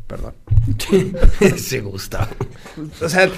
[0.06, 0.34] Perdón.
[1.56, 2.28] Se Gustavo.
[3.00, 3.28] O sea,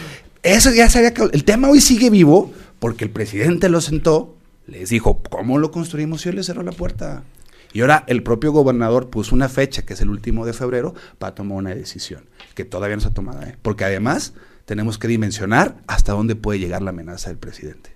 [0.55, 4.37] eso ya sería que el tema hoy sigue vivo porque el presidente lo sentó,
[4.67, 6.25] les dijo, ¿cómo lo construimos?
[6.25, 7.25] Y él le cerró la puerta.
[7.73, 11.35] Y ahora el propio gobernador puso una fecha, que es el último de febrero, para
[11.35, 12.25] tomar una decisión,
[12.55, 13.43] que todavía no se ha tomado.
[13.43, 13.57] ¿eh?
[13.61, 14.35] Porque además
[14.65, 17.91] tenemos que dimensionar hasta dónde puede llegar la amenaza del presidente.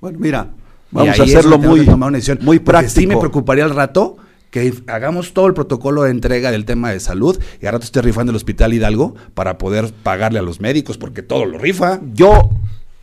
[0.00, 0.50] Bueno, mira,
[0.90, 3.00] vamos a hacerlo muy, que tomar una decisión, muy práctico.
[3.00, 4.18] Sí me preocuparía al rato
[4.50, 8.00] que hagamos todo el protocolo de entrega del tema de salud y al rato esté
[8.02, 12.00] rifando el hospital Hidalgo para poder pagarle a los médicos, porque todo lo rifa.
[12.14, 12.50] Yo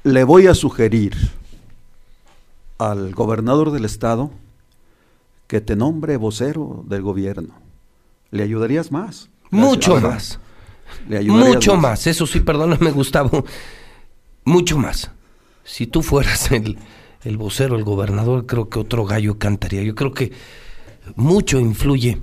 [0.04, 1.16] le voy a sugerir
[2.78, 4.32] al gobernador del estado
[5.48, 7.56] que te nombre vocero del gobierno.
[8.32, 9.30] Le ayudarías más.
[9.52, 10.40] Mucho más.
[11.08, 12.08] Le ayudarías Mucho más.
[12.08, 13.46] Eso sí, perdóname, Gustavo.
[14.46, 15.12] Mucho más.
[15.64, 16.78] Si tú fueras el,
[17.24, 19.84] el vocero, el gobernador, creo que otro gallo cantaría.
[19.84, 20.32] Yo creo que
[21.16, 22.22] mucho influye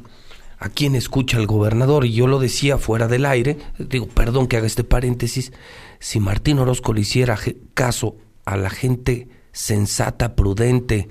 [0.61, 2.05] a quien escucha al gobernador.
[2.05, 3.59] Y yo lo decía fuera del aire.
[3.79, 5.53] Digo, perdón que haga este paréntesis.
[5.99, 7.39] Si Martín Orozco le hiciera
[7.75, 11.09] caso a la gente sensata, prudente,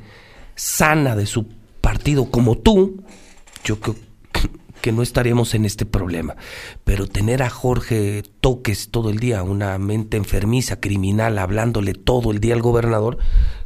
[0.56, 1.48] sana de su
[1.82, 3.04] partido como tú,
[3.64, 3.96] yo creo
[4.82, 6.36] que no estaríamos en este problema.
[6.84, 12.40] Pero tener a Jorge Toques todo el día, una mente enfermiza, criminal, hablándole todo el
[12.40, 13.18] día al gobernador,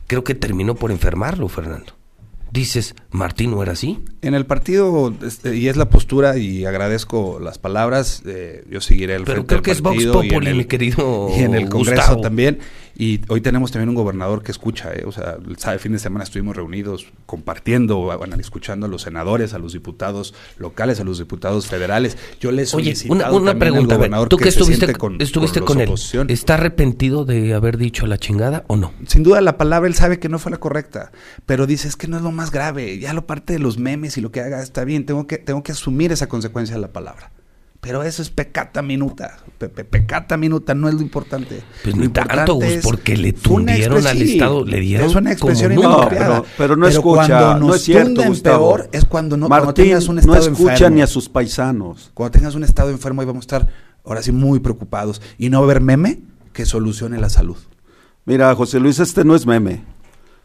[0.07, 1.93] creo que terminó por enfermarlo, Fernando.
[2.53, 3.97] Dices, Martín no era así.
[4.21, 9.15] En el partido, este, y es la postura, y agradezco las palabras, eh, yo seguiré
[9.15, 12.01] el Pero frente creo del que es Vox Populi, mi querido Y en el Congreso
[12.01, 12.21] Gustavo.
[12.21, 12.59] también.
[12.95, 15.37] Y hoy tenemos también un gobernador que escucha, eh, o sea,
[15.73, 20.35] el fin de semana estuvimos reunidos compartiendo, bueno, escuchando a los senadores, a los diputados
[20.57, 22.17] locales, a los diputados federales.
[22.39, 25.19] Yo les Oye, una, una al pregunta, a ver, gobernador tú que se estuviste, con,
[25.19, 26.29] estuviste con él, oposición.
[26.29, 28.93] ¿está arrepentido de haber dicho la chingada o no?
[29.07, 31.11] Sin duda la palabra él sabe que no fue la correcta,
[31.45, 34.17] pero dice es que no es lo más grave, ya lo parte de los memes
[34.17, 36.91] y lo que haga está bien, tengo que, tengo que asumir esa consecuencia de la
[36.91, 37.31] palabra.
[37.84, 41.61] Pero eso es pecata minuta, pe- pe- pecata minuta no es lo importante.
[41.84, 45.75] Pues ni tanto, Gus, es- porque le tundieron al Estado, le dieron Es una expresión
[45.75, 45.89] como.
[45.89, 48.69] No, pero- pero no escucha, cuando no nos es cierto, tunden Gustavo.
[48.77, 50.95] peor es cuando no, cuando Martín tengas un no estado escucha enfermo.
[50.95, 52.09] ni a sus paisanos.
[52.13, 53.69] Cuando tengas un estado enfermo ahí vamos a estar
[54.05, 56.21] ahora sí muy preocupados y no va a haber meme
[56.53, 57.57] que solucione la salud.
[58.25, 59.84] Mira, José Luis, este no es meme.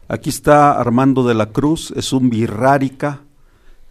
[0.09, 3.21] Aquí está Armando de la Cruz, es un birrárica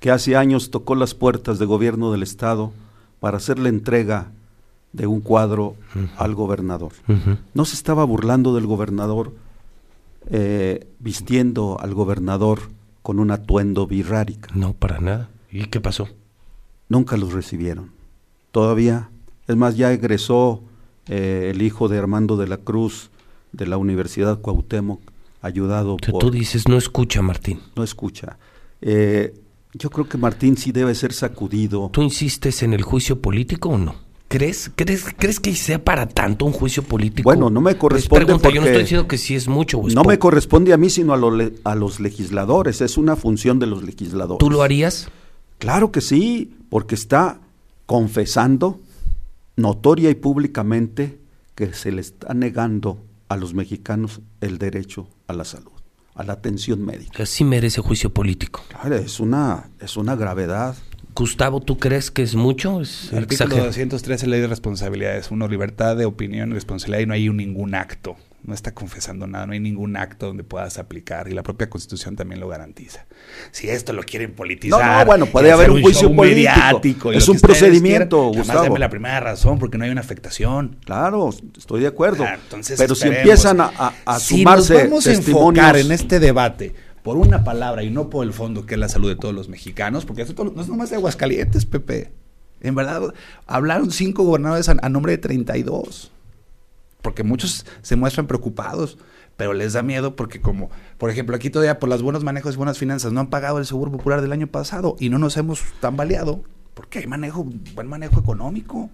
[0.00, 2.72] que hace años tocó las puertas de gobierno del Estado
[3.20, 4.30] para hacer la entrega
[4.92, 5.76] de un cuadro
[6.16, 6.92] al gobernador.
[7.54, 9.32] No se estaba burlando del gobernador
[10.30, 12.60] eh, vistiendo al gobernador
[13.02, 14.50] con un atuendo birrárica.
[14.54, 15.30] No, para nada.
[15.50, 16.08] ¿Y qué pasó?
[16.88, 17.92] Nunca los recibieron.
[18.50, 19.10] Todavía,
[19.46, 20.62] es más, ya egresó
[21.06, 23.10] eh, el hijo de Armando de la Cruz
[23.52, 25.00] de la Universidad Cuauhtémoc,
[25.40, 26.20] ayudado O sea, por...
[26.20, 27.60] tú dices, no escucha, Martín.
[27.76, 28.38] No escucha.
[28.82, 29.34] Eh,
[29.72, 31.90] yo creo que Martín sí debe ser sacudido.
[31.92, 33.94] ¿Tú insistes en el juicio político o no?
[34.28, 37.28] ¿Crees, crees, ¿Crees que sea para tanto un juicio político?
[37.28, 39.86] Bueno, no me Es corresponde pregunta, yo no estoy diciendo que sí es mucho.
[39.86, 41.32] es No me corresponde a mí, sino a, lo
[41.64, 42.82] a los legisladores.
[42.82, 44.38] Es una función de los legisladores.
[44.38, 45.08] ¿Tú lo harías?
[45.58, 47.40] Claro que sí, porque está
[47.86, 48.80] confesando
[49.56, 51.18] notoria y públicamente
[51.54, 52.98] que se le está negando
[53.28, 55.72] a los mexicanos el derecho a la salud,
[56.18, 57.12] a la atención médica.
[57.16, 58.64] Que sí merece juicio político.
[58.68, 60.76] Claro, es una, es una gravedad.
[61.14, 62.80] Gustavo, ¿tú crees que es mucho?
[62.80, 63.66] ¿Es El artículo exagerado?
[63.66, 67.74] 213 ley de responsabilidades, uno libertad de opinión y responsabilidad y no hay un ningún
[67.74, 68.16] acto.
[68.44, 72.16] No está confesando nada, no hay ningún acto donde puedas aplicar y la propia Constitución
[72.16, 73.06] también lo garantiza.
[73.50, 77.38] Si esto lo quieren politizar, no, no bueno, puede haber un juicio político, es un
[77.40, 78.78] procedimiento, quieran, Gustavo.
[78.78, 80.76] la primera razón porque no hay una afectación.
[80.84, 82.24] Claro, estoy de acuerdo.
[82.26, 83.72] entonces, Pero si empiezan a,
[84.04, 88.08] a, si sumarse nos vamos a enfocar en este debate por una palabra y no
[88.08, 90.68] por el fondo que es la salud de todos los mexicanos, porque esto no es
[90.68, 92.12] nomás de Aguascalientes, Pepe.
[92.60, 93.14] En verdad,
[93.46, 96.12] hablaron cinco gobernadores a, a nombre de 32
[97.02, 98.98] porque muchos se muestran preocupados,
[99.36, 102.56] pero les da miedo porque como, por ejemplo, aquí todavía por los buenos manejos y
[102.56, 105.62] buenas finanzas no han pagado el seguro popular del año pasado y no nos hemos
[105.80, 106.42] tambaleado
[106.74, 107.44] porque hay manejo,
[107.74, 108.90] buen manejo económico.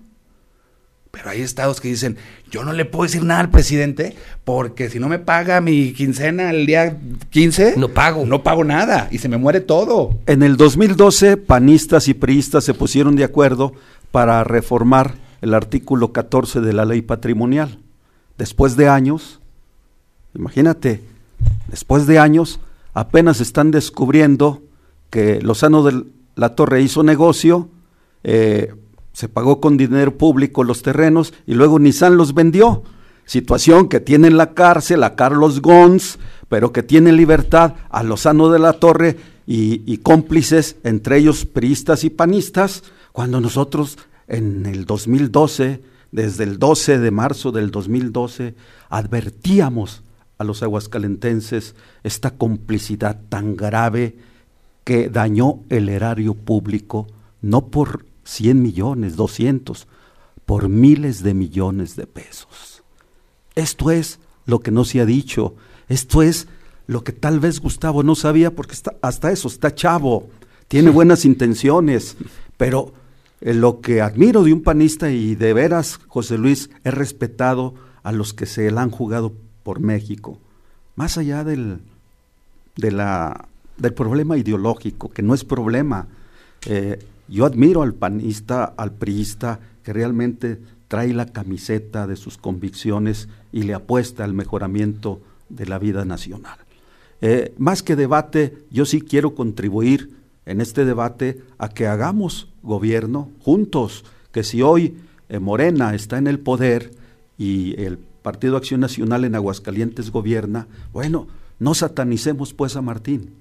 [1.11, 2.16] Pero hay estados que dicen,
[2.50, 6.50] yo no le puedo decir nada al presidente porque si no me paga mi quincena
[6.50, 6.98] el día
[7.30, 8.26] 15, no pago.
[8.26, 10.18] No pago nada y se me muere todo.
[10.26, 13.74] En el 2012, panistas y priistas se pusieron de acuerdo
[14.11, 17.84] para reformar el artículo 14 de la ley patrimonial
[18.39, 19.41] después de años,
[20.35, 21.03] imagínate,
[21.68, 22.61] después de años,
[22.93, 24.62] apenas están descubriendo
[25.11, 26.05] que Lozano de
[26.37, 27.68] la Torre hizo negocio,
[28.22, 28.74] eh,
[29.12, 32.82] se pagó con dinero público los terrenos y luego Nissan los vendió.
[33.26, 36.18] Situación que tiene en la cárcel a Carlos Gons,
[36.49, 39.16] pero que tiene libertad a Lozano de la Torre
[39.47, 42.82] y, y cómplices, entre ellos priistas y panistas,
[43.12, 45.80] cuando nosotros en el 2012
[46.14, 48.54] desde el 12 de marzo del 2012,
[48.88, 50.04] advertíamos
[50.38, 54.16] a los aguascalentenses esta complicidad tan grave
[54.84, 57.08] que dañó el erario público,
[57.42, 59.88] no por 100 millones, 200,
[60.46, 62.84] por miles de millones de pesos.
[63.56, 65.56] Esto es lo que no se ha dicho,
[65.88, 66.46] esto es
[66.86, 70.28] lo que tal vez Gustavo no sabía, porque está, hasta eso está chavo,
[70.68, 72.16] tiene buenas intenciones,
[72.56, 72.94] pero
[73.53, 78.32] lo que admiro de un panista y de veras, José Luis, he respetado a los
[78.32, 80.38] que se la han jugado por México,
[80.97, 81.80] más allá del,
[82.76, 86.09] del problema ideológico, que no es problema.
[86.66, 93.28] Eh, yo admiro al panista, al priista, que realmente trae la camiseta de sus convicciones
[93.53, 95.20] y le apuesta al mejoramiento
[95.51, 96.59] de la vida nacional.
[97.20, 103.30] Eh, más que debate, yo sí quiero contribuir en este debate a que hagamos gobierno
[103.40, 104.97] juntos, que si hoy
[105.28, 106.92] eh, Morena está en el poder
[107.38, 111.26] y el Partido Acción Nacional en Aguascalientes gobierna, bueno,
[111.59, 113.34] no satanicemos pues a Martín,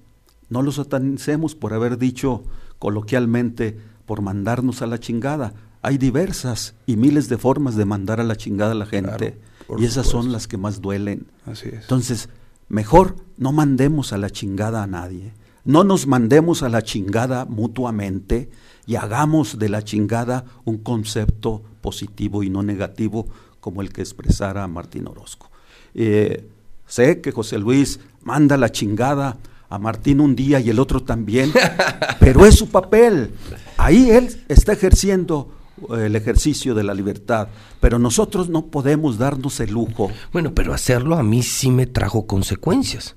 [0.49, 2.43] no lo satanicemos por haber dicho
[2.79, 5.53] coloquialmente por mandarnos a la chingada.
[5.81, 9.39] Hay diversas y miles de formas de mandar a la chingada a la gente
[9.77, 11.27] y esas son las que más duelen.
[11.45, 11.81] Así es.
[11.81, 12.29] Entonces,
[12.69, 15.33] mejor no mandemos a la chingada a nadie
[15.65, 18.49] no nos mandemos a la chingada mutuamente
[18.85, 23.27] y hagamos de la chingada un concepto positivo y no negativo
[23.59, 25.49] como el que expresara Martín Orozco.
[25.93, 26.49] Eh,
[26.85, 29.37] sé que José Luis manda la chingada
[29.69, 31.51] a Martín un día y el otro también,
[32.19, 33.31] pero es su papel.
[33.77, 35.49] Ahí él está ejerciendo
[35.95, 37.47] eh, el ejercicio de la libertad,
[37.79, 40.11] pero nosotros no podemos darnos el lujo.
[40.31, 43.15] Bueno, pero hacerlo a mí sí me trajo consecuencias.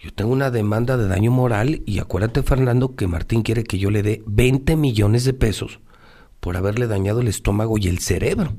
[0.00, 3.90] Yo tengo una demanda de daño moral y acuérdate, Fernando, que Martín quiere que yo
[3.90, 5.80] le dé 20 millones de pesos
[6.40, 8.54] por haberle dañado el estómago y el cerebro.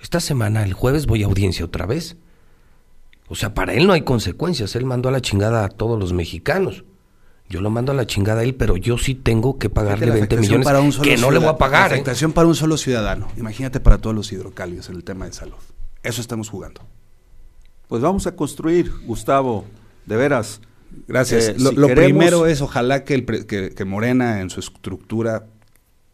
[0.00, 2.16] Esta semana, el jueves, voy a audiencia otra vez.
[3.28, 4.74] O sea, para él no hay consecuencias.
[4.74, 6.84] Él mandó a la chingada a todos los mexicanos.
[7.48, 10.36] Yo lo mando a la chingada a él, pero yo sí tengo que pagarle 20
[10.36, 11.92] millones para un que no le voy a pagar.
[11.92, 12.28] La ¿eh?
[12.34, 13.28] para un solo ciudadano.
[13.36, 15.58] Imagínate para todos los hidrocálidos en el tema de salud.
[16.02, 16.80] Eso estamos jugando.
[17.86, 19.64] Pues vamos a construir, Gustavo,
[20.10, 20.60] de veras.
[21.06, 21.48] Gracias.
[21.48, 25.46] Eh, lo, primero es, ojalá que, el que, Morena en su estructura,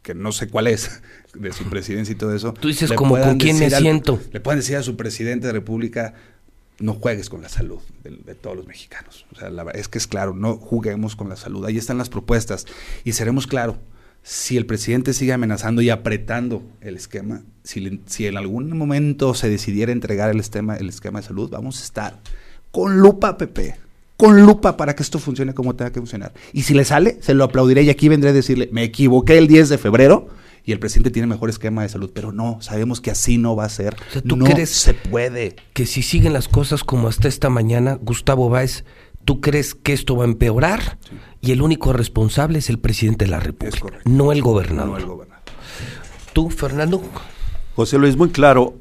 [0.03, 1.03] que no sé cuál es,
[1.35, 2.53] de su presidencia y todo eso.
[2.53, 4.21] Tú dices como con quién me siento.
[4.33, 6.15] Le puedan decir a su presidente de República,
[6.79, 9.25] no juegues con la salud de, todos los mexicanos.
[9.33, 11.65] O sea, es que es claro, no juguemos con la salud.
[11.65, 12.67] Ahí están las propuestas.
[13.03, 13.77] Y seremos claros,
[14.23, 19.49] si el presidente sigue amenazando y apretando el esquema, si, si en algún momento se
[19.49, 22.21] decidiera entregar el esquema, el esquema de salud, vamos a estar
[22.71, 23.86] con lupa, Pepe
[24.17, 26.33] con lupa para que esto funcione como tenga que funcionar.
[26.53, 29.47] Y si le sale, se lo aplaudiré y aquí vendré a decirle, me equivoqué el
[29.47, 30.29] 10 de febrero
[30.65, 33.65] y el presidente tiene mejor esquema de salud, pero no, sabemos que así no va
[33.65, 33.97] a ser.
[34.27, 35.57] ¿tú no crees se puede.
[35.73, 38.85] Que si siguen las cosas como hasta esta mañana, Gustavo Báez,
[39.25, 40.99] ¿tú crees que esto va a empeorar?
[41.41, 44.89] Y el único responsable es el presidente de la República, no el gobernador.
[44.89, 45.45] No el gobernador.
[46.33, 47.03] ¿Tú, Fernando?
[47.77, 48.77] José Luis, muy claro,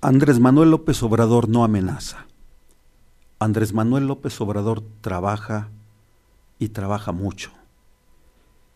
[0.00, 2.27] Andrés Manuel López Obrador no amenaza.
[3.38, 5.68] Andrés Manuel López Obrador trabaja
[6.58, 7.52] y trabaja mucho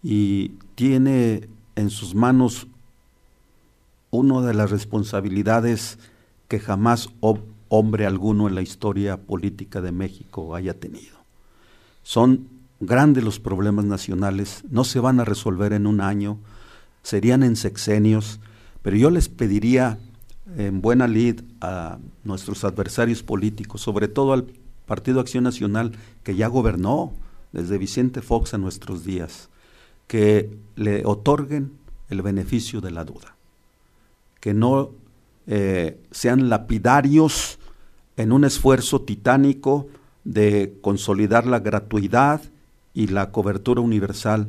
[0.02, 2.66] y tiene en sus manos
[4.10, 5.98] una de las responsabilidades
[6.48, 7.08] que jamás
[7.68, 11.16] hombre alguno en la historia política de México haya tenido.
[12.02, 12.48] Son
[12.80, 16.38] grandes los problemas nacionales, no se van a resolver en un año,
[17.02, 18.40] serían en sexenios,
[18.82, 19.98] pero yo les pediría
[20.56, 24.46] en buena lid a nuestros adversarios políticos, sobre todo al
[24.86, 25.92] Partido Acción Nacional,
[26.22, 27.12] que ya gobernó
[27.52, 29.48] desde Vicente Fox a nuestros días,
[30.06, 31.72] que le otorguen
[32.08, 33.36] el beneficio de la duda,
[34.40, 34.90] que no
[35.46, 37.58] eh, sean lapidarios
[38.16, 39.88] en un esfuerzo titánico
[40.24, 42.42] de consolidar la gratuidad
[42.94, 44.48] y la cobertura universal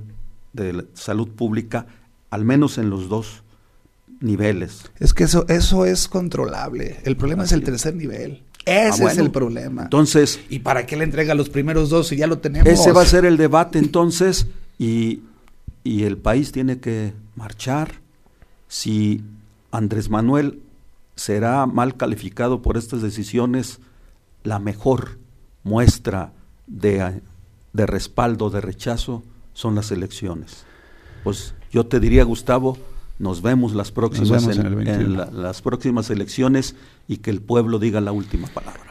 [0.52, 1.88] de salud pública,
[2.30, 3.43] al menos en los dos
[4.24, 4.90] niveles.
[5.00, 7.00] Es que eso, eso es controlable.
[7.04, 8.44] El problema es el tercer nivel.
[8.66, 9.84] Ese Ah, es el problema.
[9.84, 12.68] Entonces, ¿Y para qué le entrega los primeros dos si ya lo tenemos?
[12.72, 14.48] ese va a ser el debate entonces
[14.80, 15.22] y,
[15.84, 18.02] y el país tiene que marchar.
[18.70, 19.22] Si
[19.72, 20.62] Andrés Manuel
[21.16, 23.80] será mal calificado por estas decisiones,
[24.44, 25.20] la mejor
[25.64, 26.32] muestra
[26.68, 27.22] de,
[27.74, 30.64] de respaldo, de rechazo, son las elecciones.
[31.26, 32.78] Pues yo te diría, Gustavo,
[33.24, 35.16] nos vemos las próximas, vemos en- en el en 21.
[35.18, 36.76] la- las próximas elecciones
[37.08, 38.82] y que el pueblo diga la última palabra.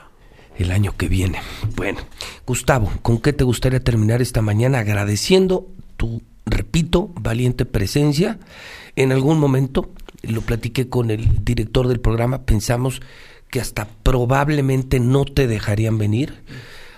[0.58, 1.38] el año que viene.
[1.76, 2.00] Bueno,
[2.46, 5.66] Gustavo, ¿con qué te gustaría terminar esta mañana agradeciendo
[5.96, 8.38] tu, repito, valiente presencia?
[8.94, 9.90] En algún momento,
[10.22, 13.00] lo platiqué con el director del programa, pensamos
[13.50, 16.34] que hasta probablemente no te dejarían venir.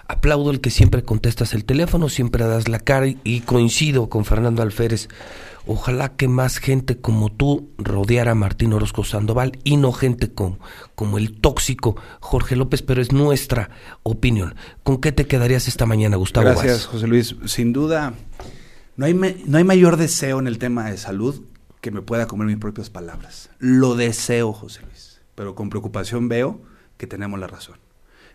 [0.07, 4.63] Aplaudo el que siempre contestas el teléfono, siempre das la cara y, coincido con Fernando
[4.63, 5.09] Alférez.
[5.67, 10.59] Ojalá que más gente como tú rodeara a Martín Orozco Sandoval y no gente como,
[10.95, 13.71] como el tóxico Jorge López, pero es nuestra
[14.03, 14.57] opinión.
[14.83, 16.47] ¿Con qué te quedarías esta mañana, Gustavo?
[16.49, 16.85] Gracias?
[16.85, 17.35] José Luis.
[17.47, 18.13] Sin duda,
[18.97, 21.41] no hay, me- no hay mayor deseo en el tema de salud
[21.81, 23.49] que me pueda comer mis propias palabras.
[23.59, 26.61] Lo deseo, José Luis, pero con preocupación veo
[26.99, 27.79] que tenemos la razón.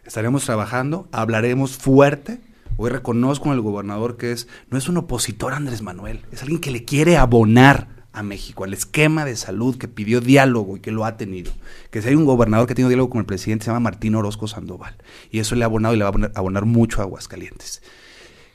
[0.09, 2.41] Estaremos trabajando, hablaremos fuerte.
[2.77, 6.71] Hoy reconozco al gobernador que es no es un opositor Andrés Manuel, es alguien que
[6.71, 11.05] le quiere abonar a México, al esquema de salud que pidió diálogo y que lo
[11.05, 11.51] ha tenido.
[11.91, 14.15] Que si hay un gobernador que ha tenido diálogo con el presidente, se llama Martín
[14.15, 14.95] Orozco Sandoval.
[15.29, 17.83] Y eso le ha abonado y le va a abonar, abonar mucho a Aguascalientes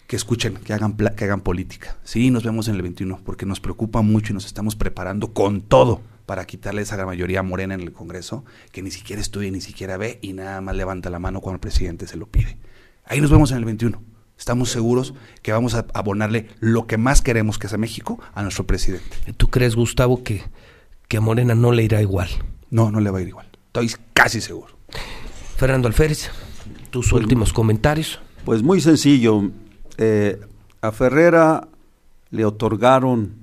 [0.09, 1.97] que escuchen, que hagan, que hagan política.
[2.03, 5.61] Sí, nos vemos en el 21, porque nos preocupa mucho y nos estamos preparando con
[5.61, 9.61] todo para quitarle esa gran mayoría morena en el Congreso, que ni siquiera estudia, ni
[9.61, 12.59] siquiera ve y nada más levanta la mano cuando el presidente se lo pide.
[13.05, 14.03] Ahí nos vemos en el 21.
[14.39, 18.43] Estamos seguros que vamos a abonarle lo que más queremos, que es a México, a
[18.43, 19.33] nuestro presidente.
[19.37, 20.43] ¿Tú crees, Gustavo, que,
[21.09, 22.29] que a Morena no le irá igual?
[22.71, 23.47] No, no le va a ir igual.
[23.67, 24.77] Estoy casi seguro.
[25.57, 26.31] Fernando Alférez,
[26.91, 28.21] tus últimos comentarios.
[28.45, 29.51] Pues muy sencillo.
[29.99, 30.41] Eh,
[30.81, 31.69] a Ferrera
[32.31, 33.37] le otorgaron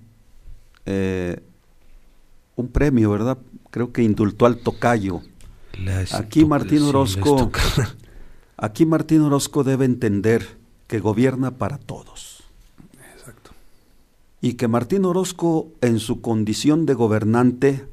[0.85, 1.41] eh,
[2.55, 3.37] un premio, ¿verdad?
[3.69, 5.21] Creo que indultó al tocayo.
[5.77, 7.51] Les- Aquí Martín Orozco,
[8.57, 12.43] aquí Martín Orozco debe entender que gobierna para todos.
[13.15, 13.51] Exacto.
[14.41, 17.87] Y que Martín Orozco, en su condición de gobernante,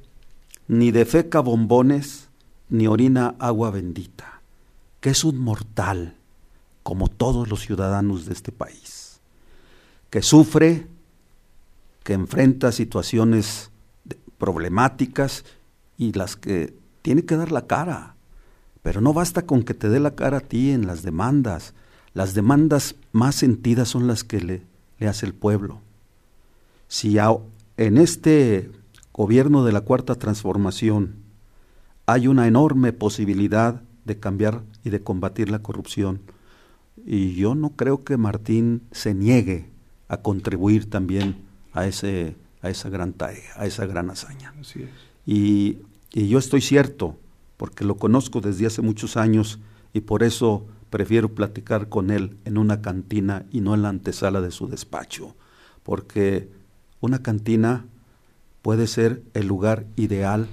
[0.66, 2.28] ni defeca bombones,
[2.68, 4.42] ni orina agua bendita,
[5.00, 6.16] que es un mortal,
[6.82, 9.20] como todos los ciudadanos de este país,
[10.11, 10.86] que sufre,
[12.02, 13.70] que enfrenta situaciones
[14.39, 15.45] problemáticas
[15.97, 18.14] y las que tiene que dar la cara.
[18.82, 21.74] Pero no basta con que te dé la cara a ti en las demandas.
[22.14, 25.80] Las demandas más sentidas son las que le, hace el pueblo.
[26.86, 27.18] Si
[27.76, 28.70] en este
[29.12, 31.16] gobierno de la Cuarta Transformación
[32.07, 36.22] hay una enorme posibilidad de cambiar y de combatir la corrupción,
[37.05, 39.70] y yo no creo que Martín se niegue
[40.09, 41.36] a contribuir también
[41.72, 44.54] a, ese, a esa gran tarea, a esa gran hazaña.
[44.61, 44.90] Así es.
[45.26, 45.78] Y,
[46.12, 47.18] y yo estoy cierto,
[47.56, 49.59] porque lo conozco desde hace muchos años
[49.92, 54.40] y por eso prefiero platicar con él en una cantina y no en la antesala
[54.40, 55.36] de su despacho,
[55.82, 56.48] porque
[57.00, 57.84] una cantina
[58.62, 60.48] puede ser el lugar ideal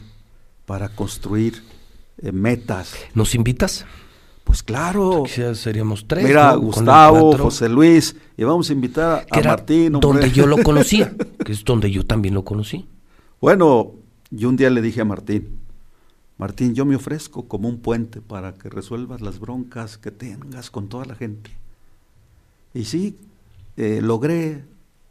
[0.66, 1.64] para construir
[2.18, 2.96] eh, metas.
[3.14, 3.86] ¿Nos invitas?
[4.56, 5.24] Pues claro.
[5.26, 6.24] Quizás seríamos tres.
[6.24, 7.38] Mira, Gustavo.
[7.38, 9.96] José Luis, y vamos a invitar que a era Martín.
[9.96, 10.08] hombre.
[10.08, 11.14] donde yo lo conocía,
[11.46, 12.88] que es donde yo también lo conocí.
[13.42, 13.92] Bueno,
[14.32, 15.60] yo un día le dije a Martín,
[16.38, 20.88] Martín, yo me ofrezco como un puente para que resuelvas las broncas que tengas con
[20.88, 21.52] toda la gente.
[22.74, 23.18] Y sí,
[23.76, 24.64] eh, logré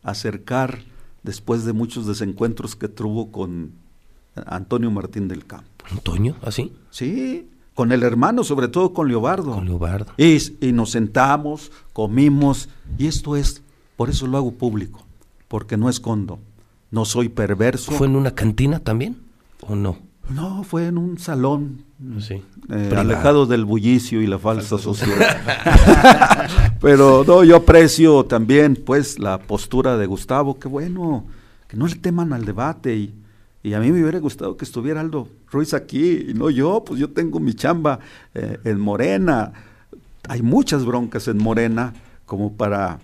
[0.02, 0.78] acercar,
[1.22, 3.72] después de muchos desencuentros que tuvo con
[4.46, 5.68] Antonio Martín del Campo.
[5.90, 9.52] Antonio, así, Sí, con el hermano, sobre todo con Leobardo.
[9.52, 10.12] con Leobardo.
[10.16, 12.68] Y, y nos sentamos, comimos,
[12.98, 13.62] y esto es,
[13.96, 15.04] por eso lo hago público,
[15.48, 16.38] porque no escondo,
[16.90, 17.92] no soy perverso.
[17.92, 19.16] ¿Fue en una cantina también?
[19.66, 19.98] ¿O no?
[20.30, 21.84] No, fue en un salón,
[22.18, 22.42] Sí.
[22.70, 25.36] eh, alejado del bullicio y la falsa sociedad.
[26.80, 30.58] Pero no, yo aprecio también, pues, la postura de Gustavo.
[30.58, 31.26] Qué bueno,
[31.68, 32.96] que no le teman al debate.
[32.96, 33.14] Y,
[33.64, 37.00] y a mí me hubiera gustado que estuviera Aldo Ruiz aquí, y no yo, pues
[37.00, 37.98] yo tengo mi chamba
[38.34, 39.54] eh, en Morena.
[40.28, 41.94] Hay muchas broncas en Morena
[42.26, 43.00] como para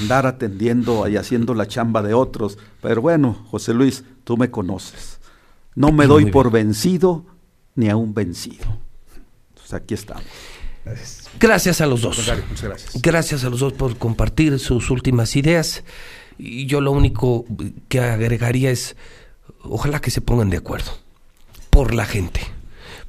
[0.00, 2.58] andar atendiendo y haciendo la chamba de otros.
[2.82, 5.20] Pero bueno, José Luis, tú me conoces.
[5.76, 7.24] No me doy por vencido
[7.76, 8.66] ni a un vencido.
[9.50, 10.24] Entonces aquí estamos.
[11.38, 12.18] Gracias a los dos.
[12.18, 13.00] Muchas gracias.
[13.00, 15.84] Gracias a los dos por compartir sus últimas ideas.
[16.36, 17.44] Y yo lo único
[17.88, 18.96] que agregaría es,
[19.62, 20.92] ojalá que se pongan de acuerdo
[21.70, 22.40] por la gente.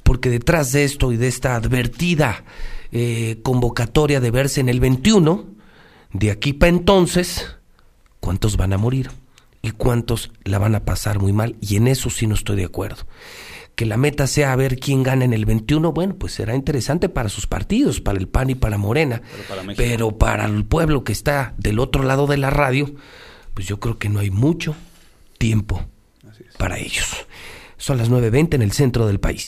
[0.02, 2.44] Porque detrás de esto y de esta advertida
[2.90, 5.46] eh, convocatoria de verse en el 21,
[6.12, 7.56] de aquí para entonces,
[8.20, 9.10] ¿cuántos van a morir?
[9.62, 11.56] ¿Y cuántos la van a pasar muy mal?
[11.60, 13.06] Y en eso sí no estoy de acuerdo.
[13.76, 17.28] Que la meta sea ver quién gana en el 21, bueno, pues será interesante para
[17.28, 19.22] sus partidos, para el PAN y para Morena.
[19.48, 19.62] para.
[19.76, 22.92] Pero para el pueblo que está del otro lado de la radio,
[23.54, 24.74] pues yo creo que no hay mucho
[25.38, 25.86] tiempo
[26.62, 27.26] para ellos.
[27.76, 29.40] Son las 9.20 en el centro del país.